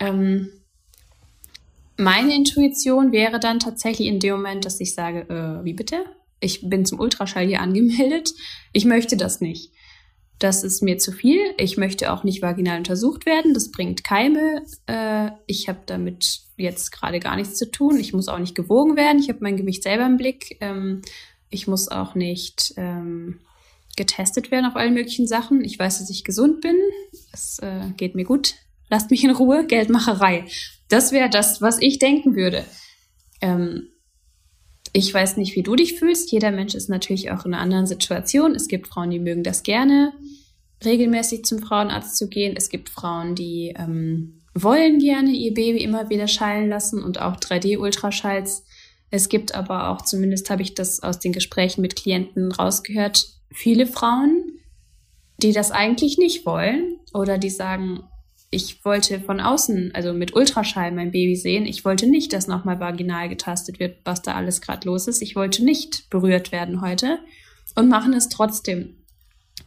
Ähm, 0.00 0.50
meine 1.96 2.34
Intuition 2.34 3.12
wäre 3.12 3.38
dann 3.38 3.60
tatsächlich 3.60 4.08
in 4.08 4.20
dem 4.20 4.36
Moment, 4.36 4.64
dass 4.64 4.80
ich 4.80 4.94
sage, 4.94 5.28
äh, 5.28 5.64
wie 5.64 5.74
bitte? 5.74 6.04
Ich 6.40 6.68
bin 6.68 6.84
zum 6.84 7.00
Ultraschall 7.00 7.46
hier 7.46 7.60
angemeldet. 7.60 8.32
Ich 8.72 8.84
möchte 8.84 9.16
das 9.16 9.40
nicht. 9.40 9.72
Das 10.38 10.64
ist 10.64 10.82
mir 10.82 10.98
zu 10.98 11.12
viel. 11.12 11.40
Ich 11.58 11.76
möchte 11.76 12.12
auch 12.12 12.24
nicht 12.24 12.42
vaginal 12.42 12.78
untersucht 12.78 13.24
werden. 13.24 13.54
Das 13.54 13.70
bringt 13.70 14.04
Keime. 14.04 14.64
Äh, 14.86 15.30
ich 15.46 15.68
habe 15.68 15.80
damit 15.86 16.40
jetzt 16.56 16.90
gerade 16.90 17.20
gar 17.20 17.36
nichts 17.36 17.56
zu 17.56 17.70
tun. 17.70 17.98
Ich 17.98 18.12
muss 18.12 18.28
auch 18.28 18.38
nicht 18.38 18.54
gewogen 18.54 18.96
werden. 18.96 19.20
Ich 19.20 19.28
habe 19.28 19.38
mein 19.42 19.56
Gewicht 19.56 19.82
selber 19.82 20.06
im 20.06 20.16
Blick. 20.16 20.56
Ähm, 20.60 21.02
ich 21.50 21.68
muss 21.68 21.88
auch 21.88 22.14
nicht 22.14 22.74
ähm, 22.76 23.40
getestet 23.96 24.50
werden 24.50 24.66
auf 24.66 24.76
allen 24.76 24.94
möglichen 24.94 25.28
Sachen. 25.28 25.64
Ich 25.64 25.78
weiß, 25.78 26.00
dass 26.00 26.10
ich 26.10 26.24
gesund 26.24 26.60
bin. 26.60 26.76
Es 27.32 27.60
äh, 27.60 27.90
geht 27.96 28.16
mir 28.16 28.24
gut. 28.24 28.54
Lasst 28.90 29.10
mich 29.10 29.22
in 29.24 29.30
Ruhe. 29.30 29.66
Geldmacherei. 29.66 30.46
Das 30.88 31.12
wäre 31.12 31.30
das, 31.30 31.60
was 31.60 31.80
ich 31.80 31.98
denken 31.98 32.36
würde. 32.36 32.64
Ähm, 33.40 33.88
ich 34.92 35.12
weiß 35.12 35.36
nicht, 35.38 35.56
wie 35.56 35.62
du 35.62 35.74
dich 35.74 35.98
fühlst. 35.98 36.30
Jeder 36.30 36.52
Mensch 36.52 36.74
ist 36.74 36.88
natürlich 36.88 37.30
auch 37.32 37.44
in 37.44 37.52
einer 37.52 37.62
anderen 37.62 37.86
Situation. 37.86 38.54
Es 38.54 38.68
gibt 38.68 38.86
Frauen, 38.86 39.10
die 39.10 39.18
mögen 39.18 39.42
das 39.42 39.62
gerne. 39.62 40.12
regelmäßig 40.84 41.44
zum 41.44 41.60
Frauenarzt 41.60 42.16
zu 42.16 42.28
gehen. 42.28 42.54
Es 42.56 42.68
gibt 42.68 42.90
Frauen, 42.90 43.34
die 43.34 43.74
ähm, 43.76 44.42
wollen 44.54 44.98
gerne 44.98 45.30
ihr 45.30 45.54
Baby 45.54 45.82
immer 45.82 46.10
wieder 46.10 46.28
schallen 46.28 46.68
lassen 46.68 47.02
und 47.02 47.20
auch 47.20 47.36
3D-Ultraschalls. 47.36 48.64
Es 49.10 49.28
gibt 49.28 49.54
aber 49.54 49.88
auch, 49.88 50.02
zumindest 50.02 50.50
habe 50.50 50.62
ich 50.62 50.74
das 50.74 51.02
aus 51.02 51.18
den 51.18 51.32
Gesprächen 51.32 51.80
mit 51.80 51.96
Klienten 51.96 52.52
rausgehört, 52.52 53.28
viele 53.52 53.86
Frauen, 53.86 54.60
die 55.38 55.52
das 55.52 55.70
eigentlich 55.70 56.18
nicht 56.18 56.46
wollen 56.46 56.98
oder 57.12 57.38
die 57.38 57.50
sagen, 57.50 58.04
ich 58.54 58.84
wollte 58.84 59.20
von 59.20 59.40
außen, 59.40 59.90
also 59.94 60.12
mit 60.12 60.34
Ultraschall 60.34 60.92
mein 60.92 61.10
Baby 61.10 61.36
sehen. 61.36 61.66
Ich 61.66 61.84
wollte 61.84 62.06
nicht, 62.06 62.32
dass 62.32 62.46
nochmal 62.46 62.80
vaginal 62.80 63.28
getastet 63.28 63.80
wird, 63.80 63.98
was 64.04 64.22
da 64.22 64.34
alles 64.34 64.60
gerade 64.60 64.86
los 64.86 65.08
ist. 65.08 65.20
Ich 65.22 65.34
wollte 65.34 65.64
nicht 65.64 66.08
berührt 66.08 66.52
werden 66.52 66.80
heute 66.80 67.18
und 67.74 67.88
machen 67.88 68.12
es 68.14 68.28
trotzdem. 68.28 68.96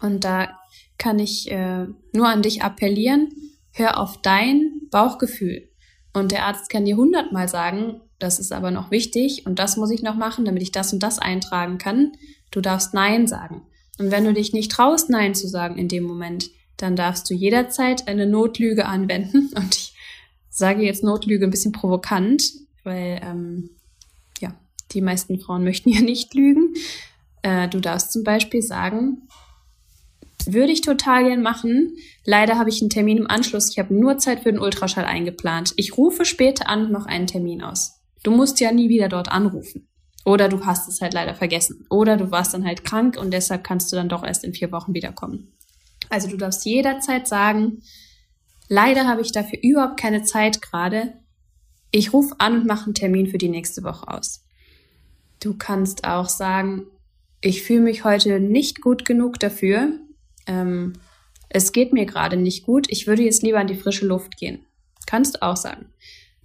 Und 0.01 0.23
da 0.23 0.57
kann 0.97 1.19
ich 1.19 1.51
äh, 1.51 1.85
nur 2.13 2.27
an 2.27 2.41
dich 2.41 2.63
appellieren, 2.63 3.29
hör 3.73 3.99
auf 3.99 4.21
dein 4.21 4.81
Bauchgefühl. 4.89 5.69
Und 6.13 6.31
der 6.31 6.45
Arzt 6.45 6.69
kann 6.69 6.85
dir 6.85 6.97
hundertmal 6.97 7.47
sagen, 7.47 8.01
das 8.19 8.39
ist 8.39 8.51
aber 8.51 8.71
noch 8.71 8.89
wichtig 8.89 9.45
und 9.45 9.59
das 9.59 9.77
muss 9.77 9.91
ich 9.91 10.01
noch 10.01 10.15
machen, 10.15 10.45
damit 10.45 10.63
ich 10.63 10.71
das 10.71 10.93
und 10.93 11.03
das 11.03 11.19
eintragen 11.19 11.77
kann. 11.77 12.13
Du 12.49 12.61
darfst 12.61 12.93
Nein 12.93 13.27
sagen. 13.27 13.67
Und 13.99 14.11
wenn 14.11 14.25
du 14.25 14.33
dich 14.33 14.53
nicht 14.53 14.71
traust, 14.71 15.09
Nein 15.09 15.35
zu 15.35 15.47
sagen 15.47 15.77
in 15.77 15.87
dem 15.87 16.03
Moment, 16.03 16.49
dann 16.77 16.95
darfst 16.95 17.29
du 17.29 17.33
jederzeit 17.33 18.07
eine 18.07 18.25
Notlüge 18.25 18.85
anwenden. 18.85 19.49
Und 19.55 19.75
ich 19.75 19.93
sage 20.49 20.83
jetzt 20.83 21.03
Notlüge 21.03 21.45
ein 21.45 21.51
bisschen 21.51 21.71
provokant, 21.71 22.53
weil 22.83 23.19
ähm, 23.23 23.71
ja, 24.39 24.55
die 24.91 25.01
meisten 25.01 25.39
Frauen 25.39 25.63
möchten 25.63 25.89
ja 25.93 26.01
nicht 26.01 26.33
lügen. 26.33 26.73
Äh, 27.41 27.67
du 27.67 27.79
darfst 27.79 28.11
zum 28.11 28.23
Beispiel 28.23 28.61
sagen, 28.61 29.27
würde 30.45 30.71
ich 30.71 30.81
total 30.81 31.25
gern 31.25 31.41
machen. 31.41 31.97
Leider 32.23 32.57
habe 32.57 32.69
ich 32.69 32.81
einen 32.81 32.89
Termin 32.89 33.17
im 33.17 33.29
Anschluss. 33.29 33.69
Ich 33.69 33.79
habe 33.79 33.93
nur 33.93 34.17
Zeit 34.17 34.41
für 34.41 34.51
den 34.51 34.61
Ultraschall 34.61 35.05
eingeplant. 35.05 35.73
Ich 35.75 35.97
rufe 35.97 36.23
später 36.23 36.69
an 36.69 36.85
und 36.85 36.91
mache 36.91 37.09
einen 37.09 37.27
Termin 37.27 37.61
aus. 37.61 37.99
Du 38.23 38.31
musst 38.31 38.59
ja 38.59 38.71
nie 38.71 38.89
wieder 38.89 39.09
dort 39.09 39.29
anrufen. 39.29 39.87
Oder 40.25 40.49
du 40.49 40.65
hast 40.65 40.89
es 40.89 41.01
halt 41.01 41.13
leider 41.13 41.35
vergessen. 41.35 41.85
Oder 41.89 42.17
du 42.17 42.31
warst 42.31 42.53
dann 42.53 42.65
halt 42.65 42.83
krank 42.83 43.17
und 43.17 43.31
deshalb 43.31 43.63
kannst 43.63 43.91
du 43.91 43.95
dann 43.95 44.09
doch 44.09 44.23
erst 44.23 44.43
in 44.43 44.53
vier 44.53 44.71
Wochen 44.71 44.93
wiederkommen. 44.93 45.53
Also 46.09 46.27
du 46.27 46.37
darfst 46.37 46.65
jederzeit 46.65 47.27
sagen, 47.27 47.81
leider 48.69 49.07
habe 49.07 49.21
ich 49.21 49.31
dafür 49.31 49.59
überhaupt 49.61 49.99
keine 49.99 50.23
Zeit 50.23 50.61
gerade. 50.61 51.13
Ich 51.91 52.13
rufe 52.13 52.35
an 52.39 52.61
und 52.61 52.65
mache 52.65 52.85
einen 52.85 52.93
Termin 52.93 53.27
für 53.27 53.37
die 53.37 53.49
nächste 53.49 53.83
Woche 53.83 54.07
aus. 54.07 54.43
Du 55.39 55.55
kannst 55.55 56.05
auch 56.05 56.29
sagen, 56.29 56.87
ich 57.41 57.63
fühle 57.63 57.81
mich 57.81 58.03
heute 58.03 58.39
nicht 58.39 58.81
gut 58.81 59.05
genug 59.05 59.39
dafür. 59.39 59.91
Ähm, 60.47 60.93
es 61.49 61.71
geht 61.71 61.93
mir 61.93 62.05
gerade 62.05 62.37
nicht 62.37 62.65
gut. 62.65 62.87
Ich 62.89 63.07
würde 63.07 63.23
jetzt 63.23 63.43
lieber 63.43 63.61
in 63.61 63.67
die 63.67 63.75
frische 63.75 64.05
Luft 64.05 64.37
gehen. 64.37 64.65
Kannst 65.05 65.41
auch 65.41 65.55
sagen. 65.55 65.85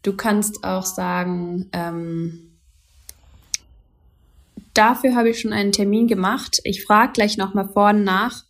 Du 0.02 0.14
kannst 0.16 0.64
auch 0.64 0.84
sagen, 0.84 1.68
ähm, 1.72 2.52
dafür 4.74 5.14
habe 5.14 5.30
ich 5.30 5.40
schon 5.40 5.52
einen 5.52 5.72
Termin 5.72 6.06
gemacht. 6.06 6.60
Ich 6.64 6.84
frage 6.84 7.12
gleich 7.12 7.36
nochmal 7.36 7.68
vorne 7.68 8.00
nach. 8.00 8.44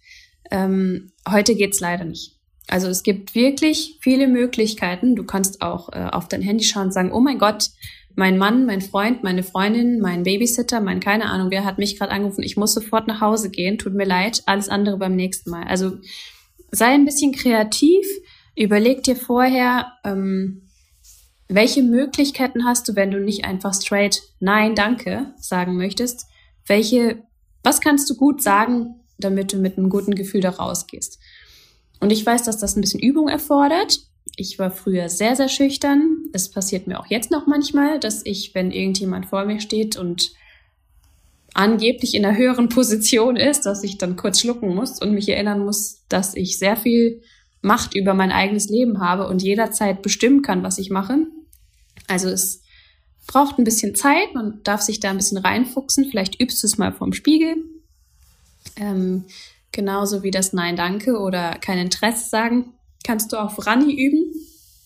Ähm, 0.50 1.12
heute 1.28 1.54
geht's 1.54 1.80
leider 1.80 2.04
nicht. 2.04 2.36
Also 2.68 2.88
es 2.88 3.02
gibt 3.02 3.34
wirklich 3.34 3.98
viele 4.00 4.28
Möglichkeiten. 4.28 5.16
Du 5.16 5.24
kannst 5.24 5.62
auch 5.62 5.90
äh, 5.92 6.08
auf 6.10 6.28
dein 6.28 6.42
Handy 6.42 6.64
schauen 6.64 6.86
und 6.86 6.92
sagen, 6.92 7.12
oh 7.12 7.20
mein 7.20 7.38
Gott, 7.38 7.70
mein 8.14 8.38
Mann, 8.38 8.66
mein 8.66 8.80
Freund, 8.80 9.22
meine 9.22 9.42
Freundin, 9.42 10.00
mein 10.00 10.22
Babysitter, 10.22 10.80
mein 10.80 11.00
keine 11.00 11.26
Ahnung, 11.26 11.50
wer 11.50 11.64
hat 11.64 11.78
mich 11.78 11.98
gerade 11.98 12.12
angerufen, 12.12 12.42
ich 12.42 12.56
muss 12.56 12.74
sofort 12.74 13.06
nach 13.08 13.20
Hause 13.20 13.50
gehen, 13.50 13.78
tut 13.78 13.94
mir 13.94 14.04
leid, 14.04 14.42
alles 14.46 14.68
andere 14.68 14.98
beim 14.98 15.16
nächsten 15.16 15.50
Mal. 15.50 15.64
Also 15.64 15.98
sei 16.70 16.88
ein 16.88 17.04
bisschen 17.04 17.32
kreativ, 17.32 18.06
überleg 18.54 19.02
dir 19.02 19.16
vorher, 19.16 19.92
ähm, 20.04 20.68
welche 21.48 21.82
Möglichkeiten 21.82 22.64
hast 22.64 22.88
du, 22.88 22.96
wenn 22.96 23.10
du 23.10 23.20
nicht 23.20 23.44
einfach 23.44 23.74
straight 23.74 24.22
Nein, 24.40 24.74
danke 24.74 25.34
sagen 25.36 25.76
möchtest? 25.76 26.26
Welche, 26.66 27.22
was 27.62 27.80
kannst 27.80 28.08
du 28.08 28.16
gut 28.16 28.42
sagen, 28.42 29.01
damit 29.24 29.52
du 29.52 29.56
mit 29.56 29.78
einem 29.78 29.88
guten 29.88 30.14
Gefühl 30.14 30.40
da 30.40 30.50
rausgehst. 30.50 31.18
Und 32.00 32.10
ich 32.10 32.24
weiß, 32.24 32.42
dass 32.42 32.58
das 32.58 32.76
ein 32.76 32.80
bisschen 32.80 33.00
Übung 33.00 33.28
erfordert. 33.28 34.00
Ich 34.36 34.58
war 34.58 34.70
früher 34.70 35.08
sehr, 35.08 35.36
sehr 35.36 35.48
schüchtern. 35.48 36.24
Es 36.32 36.50
passiert 36.50 36.86
mir 36.86 36.98
auch 36.98 37.06
jetzt 37.06 37.30
noch 37.30 37.46
manchmal, 37.46 38.00
dass 38.00 38.24
ich, 38.24 38.54
wenn 38.54 38.70
irgendjemand 38.70 39.26
vor 39.26 39.44
mir 39.44 39.60
steht 39.60 39.96
und 39.96 40.32
angeblich 41.54 42.14
in 42.14 42.24
einer 42.24 42.36
höheren 42.36 42.68
Position 42.68 43.36
ist, 43.36 43.66
dass 43.66 43.84
ich 43.84 43.98
dann 43.98 44.16
kurz 44.16 44.40
schlucken 44.40 44.74
muss 44.74 45.00
und 45.00 45.12
mich 45.12 45.28
erinnern 45.28 45.64
muss, 45.64 46.04
dass 46.08 46.34
ich 46.34 46.58
sehr 46.58 46.76
viel 46.76 47.22
Macht 47.60 47.94
über 47.94 48.14
mein 48.14 48.32
eigenes 48.32 48.68
Leben 48.68 49.00
habe 49.00 49.28
und 49.28 49.42
jederzeit 49.42 50.02
bestimmen 50.02 50.42
kann, 50.42 50.62
was 50.62 50.78
ich 50.78 50.90
mache. 50.90 51.26
Also 52.08 52.28
es 52.28 52.62
braucht 53.26 53.58
ein 53.58 53.64
bisschen 53.64 53.94
Zeit, 53.94 54.34
man 54.34 54.60
darf 54.64 54.80
sich 54.80 54.98
da 54.98 55.10
ein 55.10 55.16
bisschen 55.16 55.38
reinfuchsen. 55.38 56.06
Vielleicht 56.10 56.40
übst 56.40 56.62
du 56.62 56.66
es 56.66 56.78
mal 56.78 56.92
vorm 56.92 57.12
Spiegel, 57.12 57.56
ähm, 58.82 59.24
genauso 59.70 60.22
wie 60.22 60.30
das 60.30 60.52
Nein, 60.52 60.76
danke 60.76 61.18
oder 61.18 61.52
kein 61.60 61.78
Interesse 61.78 62.28
sagen, 62.28 62.74
kannst 63.04 63.32
du 63.32 63.36
auf 63.36 63.66
Rani 63.66 63.92
üben. 63.92 64.34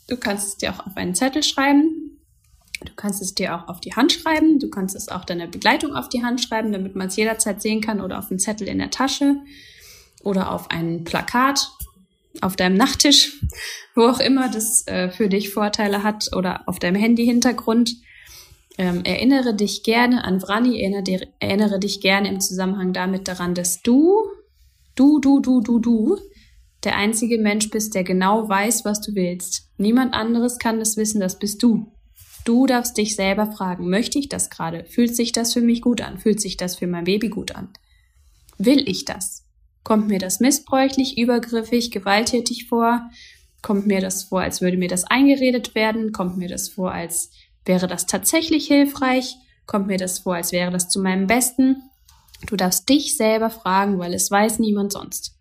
Du 0.08 0.16
kannst 0.16 0.46
es 0.46 0.56
dir 0.56 0.72
auch 0.72 0.86
auf 0.86 0.96
einen 0.96 1.14
Zettel 1.14 1.42
schreiben. 1.42 2.18
Du 2.84 2.92
kannst 2.94 3.22
es 3.22 3.34
dir 3.34 3.56
auch 3.56 3.68
auf 3.68 3.80
die 3.80 3.94
Hand 3.94 4.12
schreiben. 4.12 4.58
Du 4.58 4.68
kannst 4.68 4.94
es 4.94 5.08
auch 5.08 5.24
deiner 5.24 5.46
Begleitung 5.46 5.94
auf 5.94 6.08
die 6.08 6.22
Hand 6.22 6.40
schreiben, 6.40 6.72
damit 6.72 6.94
man 6.94 7.08
es 7.08 7.16
jederzeit 7.16 7.62
sehen 7.62 7.80
kann 7.80 8.00
oder 8.00 8.18
auf 8.18 8.30
einen 8.30 8.38
Zettel 8.38 8.68
in 8.68 8.78
der 8.78 8.90
Tasche 8.90 9.36
oder 10.22 10.52
auf 10.52 10.70
ein 10.70 11.04
Plakat 11.04 11.70
auf 12.42 12.56
deinem 12.56 12.76
Nachttisch, 12.76 13.40
wo 13.94 14.02
auch 14.02 14.20
immer 14.20 14.50
das 14.50 14.86
äh, 14.86 15.10
für 15.10 15.28
dich 15.28 15.50
Vorteile 15.50 16.02
hat 16.02 16.34
oder 16.34 16.62
auf 16.66 16.78
deinem 16.78 16.96
Handy-Hintergrund. 16.96 17.96
Ähm, 18.78 19.04
erinnere 19.04 19.54
dich 19.54 19.82
gerne 19.82 20.24
an 20.24 20.40
Vrani, 20.40 20.80
erinnere, 20.80 21.28
erinnere 21.40 21.78
dich 21.78 22.00
gerne 22.00 22.28
im 22.28 22.40
Zusammenhang 22.40 22.92
damit 22.92 23.26
daran, 23.26 23.54
dass 23.54 23.82
du, 23.82 24.24
du, 24.94 25.18
du, 25.18 25.40
du, 25.40 25.60
du, 25.60 25.78
du, 25.78 26.18
der 26.84 26.96
einzige 26.96 27.38
Mensch 27.38 27.70
bist, 27.70 27.94
der 27.94 28.04
genau 28.04 28.48
weiß, 28.48 28.84
was 28.84 29.00
du 29.00 29.14
willst. 29.14 29.70
Niemand 29.78 30.14
anderes 30.14 30.58
kann 30.58 30.78
das 30.78 30.96
wissen, 30.96 31.20
das 31.20 31.38
bist 31.38 31.62
du. 31.62 31.92
Du 32.44 32.66
darfst 32.66 32.96
dich 32.96 33.16
selber 33.16 33.50
fragen, 33.50 33.88
möchte 33.88 34.18
ich 34.18 34.28
das 34.28 34.50
gerade? 34.50 34.84
Fühlt 34.84 35.16
sich 35.16 35.32
das 35.32 35.52
für 35.52 35.62
mich 35.62 35.80
gut 35.80 36.00
an? 36.00 36.18
Fühlt 36.18 36.40
sich 36.40 36.56
das 36.56 36.76
für 36.76 36.86
mein 36.86 37.04
Baby 37.04 37.28
gut 37.28 37.56
an? 37.56 37.70
Will 38.58 38.88
ich 38.88 39.04
das? 39.04 39.44
Kommt 39.82 40.08
mir 40.08 40.18
das 40.18 40.38
missbräuchlich, 40.38 41.18
übergriffig, 41.18 41.90
gewalttätig 41.90 42.68
vor? 42.68 43.10
Kommt 43.62 43.86
mir 43.86 44.00
das 44.00 44.24
vor, 44.24 44.42
als 44.42 44.60
würde 44.60 44.76
mir 44.76 44.88
das 44.88 45.04
eingeredet 45.04 45.74
werden? 45.74 46.12
Kommt 46.12 46.36
mir 46.36 46.48
das 46.48 46.68
vor, 46.68 46.92
als 46.92 47.30
Wäre 47.66 47.88
das 47.88 48.06
tatsächlich 48.06 48.68
hilfreich? 48.68 49.36
Kommt 49.66 49.88
mir 49.88 49.98
das 49.98 50.20
vor, 50.20 50.36
als 50.36 50.52
wäre 50.52 50.70
das 50.70 50.88
zu 50.88 51.00
meinem 51.00 51.26
Besten? 51.26 51.82
Du 52.46 52.56
darfst 52.56 52.88
dich 52.88 53.16
selber 53.16 53.50
fragen, 53.50 53.98
weil 53.98 54.14
es 54.14 54.30
weiß 54.30 54.60
niemand 54.60 54.92
sonst. 54.92 55.36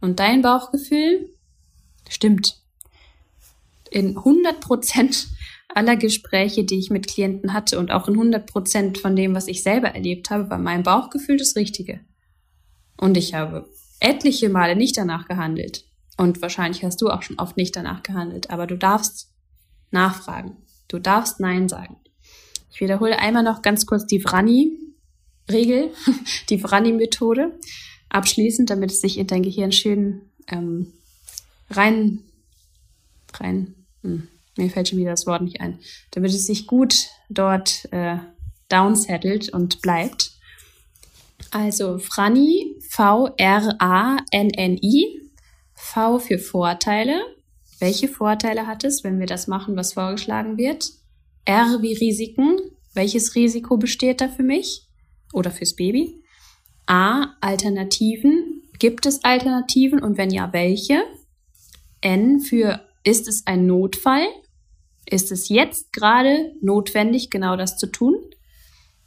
Und 0.00 0.20
dein 0.20 0.42
Bauchgefühl 0.42 1.30
stimmt. 2.08 2.60
In 3.90 4.18
100 4.18 4.60
Prozent 4.60 5.28
aller 5.68 5.96
Gespräche, 5.96 6.64
die 6.64 6.78
ich 6.78 6.90
mit 6.90 7.08
Klienten 7.08 7.52
hatte 7.52 7.78
und 7.78 7.90
auch 7.90 8.08
in 8.08 8.14
100 8.14 8.46
Prozent 8.46 8.98
von 8.98 9.16
dem, 9.16 9.34
was 9.34 9.48
ich 9.48 9.62
selber 9.62 9.88
erlebt 9.88 10.30
habe, 10.30 10.50
war 10.50 10.58
mein 10.58 10.82
Bauchgefühl 10.82 11.38
das 11.38 11.56
Richtige. 11.56 12.00
Und 12.96 13.16
ich 13.16 13.34
habe 13.34 13.68
etliche 14.00 14.48
Male 14.48 14.76
nicht 14.76 14.96
danach 14.96 15.26
gehandelt. 15.26 15.84
Und 16.16 16.42
wahrscheinlich 16.42 16.84
hast 16.84 17.00
du 17.00 17.08
auch 17.08 17.22
schon 17.22 17.38
oft 17.38 17.56
nicht 17.56 17.74
danach 17.74 18.02
gehandelt. 18.02 18.50
Aber 18.50 18.66
du 18.66 18.76
darfst 18.76 19.32
nachfragen. 19.90 20.58
Du 20.90 20.98
darfst 20.98 21.40
Nein 21.40 21.68
sagen. 21.68 21.96
Ich 22.72 22.80
wiederhole 22.80 23.18
einmal 23.18 23.44
noch 23.44 23.62
ganz 23.62 23.86
kurz 23.86 24.06
die 24.06 24.20
Vrani-Regel, 24.20 25.92
die 26.50 26.58
Vrani-Methode, 26.58 27.58
abschließend, 28.08 28.68
damit 28.70 28.90
es 28.90 29.00
sich 29.00 29.16
in 29.16 29.28
dein 29.28 29.44
Gehirn 29.44 29.70
schön 29.70 30.22
ähm, 30.48 30.92
rein, 31.70 32.24
rein, 33.34 33.76
hm, 34.02 34.26
mir 34.56 34.68
fällt 34.68 34.88
schon 34.88 34.98
wieder 34.98 35.12
das 35.12 35.26
Wort 35.26 35.42
nicht 35.42 35.60
ein, 35.60 35.78
damit 36.10 36.32
es 36.32 36.46
sich 36.46 36.66
gut 36.66 37.06
dort 37.28 37.86
äh, 37.92 38.16
downsettelt 38.68 39.50
und 39.50 39.80
bleibt. 39.80 40.32
Also 41.52 41.98
Vrani, 41.98 42.74
V-R-A-N-N-I, 42.88 43.70
V 45.74 46.18
für 46.18 46.38
Vorteile, 46.38 47.22
welche 47.80 48.08
Vorteile 48.08 48.66
hat 48.66 48.84
es, 48.84 49.04
wenn 49.04 49.18
wir 49.18 49.26
das 49.26 49.46
machen, 49.46 49.76
was 49.76 49.94
vorgeschlagen 49.94 50.56
wird? 50.56 50.90
R 51.44 51.78
wie 51.80 51.94
Risiken. 51.94 52.58
Welches 52.94 53.34
Risiko 53.34 53.76
besteht 53.76 54.20
da 54.20 54.28
für 54.28 54.42
mich 54.42 54.86
oder 55.32 55.50
fürs 55.50 55.74
Baby? 55.74 56.22
A. 56.86 57.34
Alternativen. 57.40 58.62
Gibt 58.78 59.06
es 59.06 59.24
Alternativen 59.24 60.02
und 60.02 60.18
wenn 60.18 60.30
ja, 60.30 60.52
welche? 60.52 61.02
N 62.00 62.40
für 62.40 62.80
ist 63.04 63.28
es 63.28 63.46
ein 63.46 63.66
Notfall? 63.66 64.26
Ist 65.08 65.32
es 65.32 65.48
jetzt 65.48 65.92
gerade 65.92 66.52
notwendig, 66.60 67.30
genau 67.30 67.56
das 67.56 67.76
zu 67.78 67.86
tun? 67.86 68.14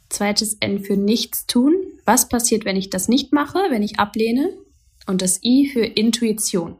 Zweites 0.08 0.54
N 0.60 0.80
für 0.80 0.96
nichts 0.96 1.46
tun. 1.46 1.74
Was 2.04 2.28
passiert, 2.28 2.64
wenn 2.64 2.76
ich 2.76 2.90
das 2.90 3.08
nicht 3.08 3.32
mache, 3.32 3.58
wenn 3.70 3.82
ich 3.82 3.98
ablehne? 3.98 4.50
und 5.06 5.22
das 5.22 5.42
I 5.42 5.68
für 5.68 5.84
Intuition. 5.84 6.76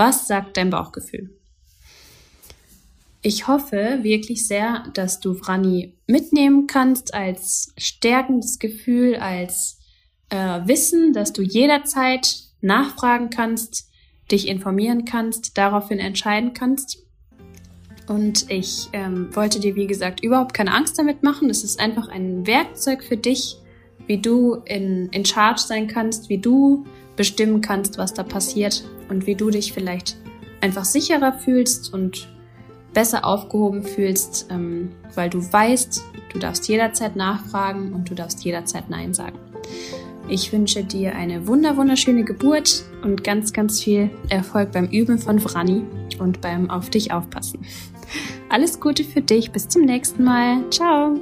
Was 0.00 0.26
sagt 0.26 0.56
dein 0.56 0.70
Bauchgefühl? 0.70 1.28
Ich 3.20 3.48
hoffe 3.48 3.98
wirklich 4.00 4.46
sehr, 4.46 4.84
dass 4.94 5.20
du 5.20 5.34
Vrani 5.34 5.92
mitnehmen 6.06 6.66
kannst 6.66 7.12
als 7.12 7.74
stärkendes 7.76 8.58
Gefühl, 8.58 9.16
als 9.16 9.78
äh, 10.30 10.60
Wissen, 10.64 11.12
dass 11.12 11.34
du 11.34 11.42
jederzeit 11.42 12.34
nachfragen 12.62 13.28
kannst, 13.28 13.90
dich 14.32 14.48
informieren 14.48 15.04
kannst, 15.04 15.58
daraufhin 15.58 15.98
entscheiden 15.98 16.54
kannst. 16.54 17.04
Und 18.08 18.50
ich 18.50 18.88
ähm, 18.94 19.28
wollte 19.36 19.60
dir, 19.60 19.74
wie 19.74 19.86
gesagt, 19.86 20.24
überhaupt 20.24 20.54
keine 20.54 20.72
Angst 20.72 20.98
damit 20.98 21.22
machen. 21.22 21.50
Es 21.50 21.62
ist 21.62 21.78
einfach 21.78 22.08
ein 22.08 22.46
Werkzeug 22.46 23.04
für 23.04 23.18
dich, 23.18 23.58
wie 24.06 24.16
du 24.16 24.62
in, 24.64 25.10
in 25.10 25.26
Charge 25.26 25.60
sein 25.60 25.88
kannst, 25.88 26.30
wie 26.30 26.38
du 26.38 26.86
bestimmen 27.20 27.60
kannst, 27.60 27.98
was 27.98 28.14
da 28.14 28.22
passiert 28.22 28.82
und 29.10 29.26
wie 29.26 29.34
du 29.34 29.50
dich 29.50 29.74
vielleicht 29.74 30.16
einfach 30.62 30.86
sicherer 30.86 31.34
fühlst 31.34 31.92
und 31.92 32.30
besser 32.94 33.26
aufgehoben 33.26 33.82
fühlst, 33.82 34.46
ähm, 34.48 34.92
weil 35.14 35.28
du 35.28 35.40
weißt, 35.40 36.02
du 36.32 36.38
darfst 36.38 36.66
jederzeit 36.66 37.16
nachfragen 37.16 37.92
und 37.92 38.08
du 38.08 38.14
darfst 38.14 38.42
jederzeit 38.42 38.88
Nein 38.88 39.12
sagen. 39.12 39.38
Ich 40.30 40.50
wünsche 40.50 40.82
dir 40.82 41.14
eine 41.14 41.46
wunder 41.46 41.76
wunderschöne 41.76 42.24
Geburt 42.24 42.84
und 43.02 43.22
ganz, 43.22 43.52
ganz 43.52 43.82
viel 43.82 44.08
Erfolg 44.30 44.72
beim 44.72 44.86
Üben 44.86 45.18
von 45.18 45.40
Vrani 45.40 45.82
und 46.20 46.40
beim 46.40 46.70
Auf 46.70 46.88
dich 46.88 47.12
aufpassen. 47.12 47.60
Alles 48.48 48.80
Gute 48.80 49.04
für 49.04 49.20
dich, 49.20 49.50
bis 49.50 49.68
zum 49.68 49.82
nächsten 49.82 50.24
Mal. 50.24 50.64
Ciao! 50.70 51.20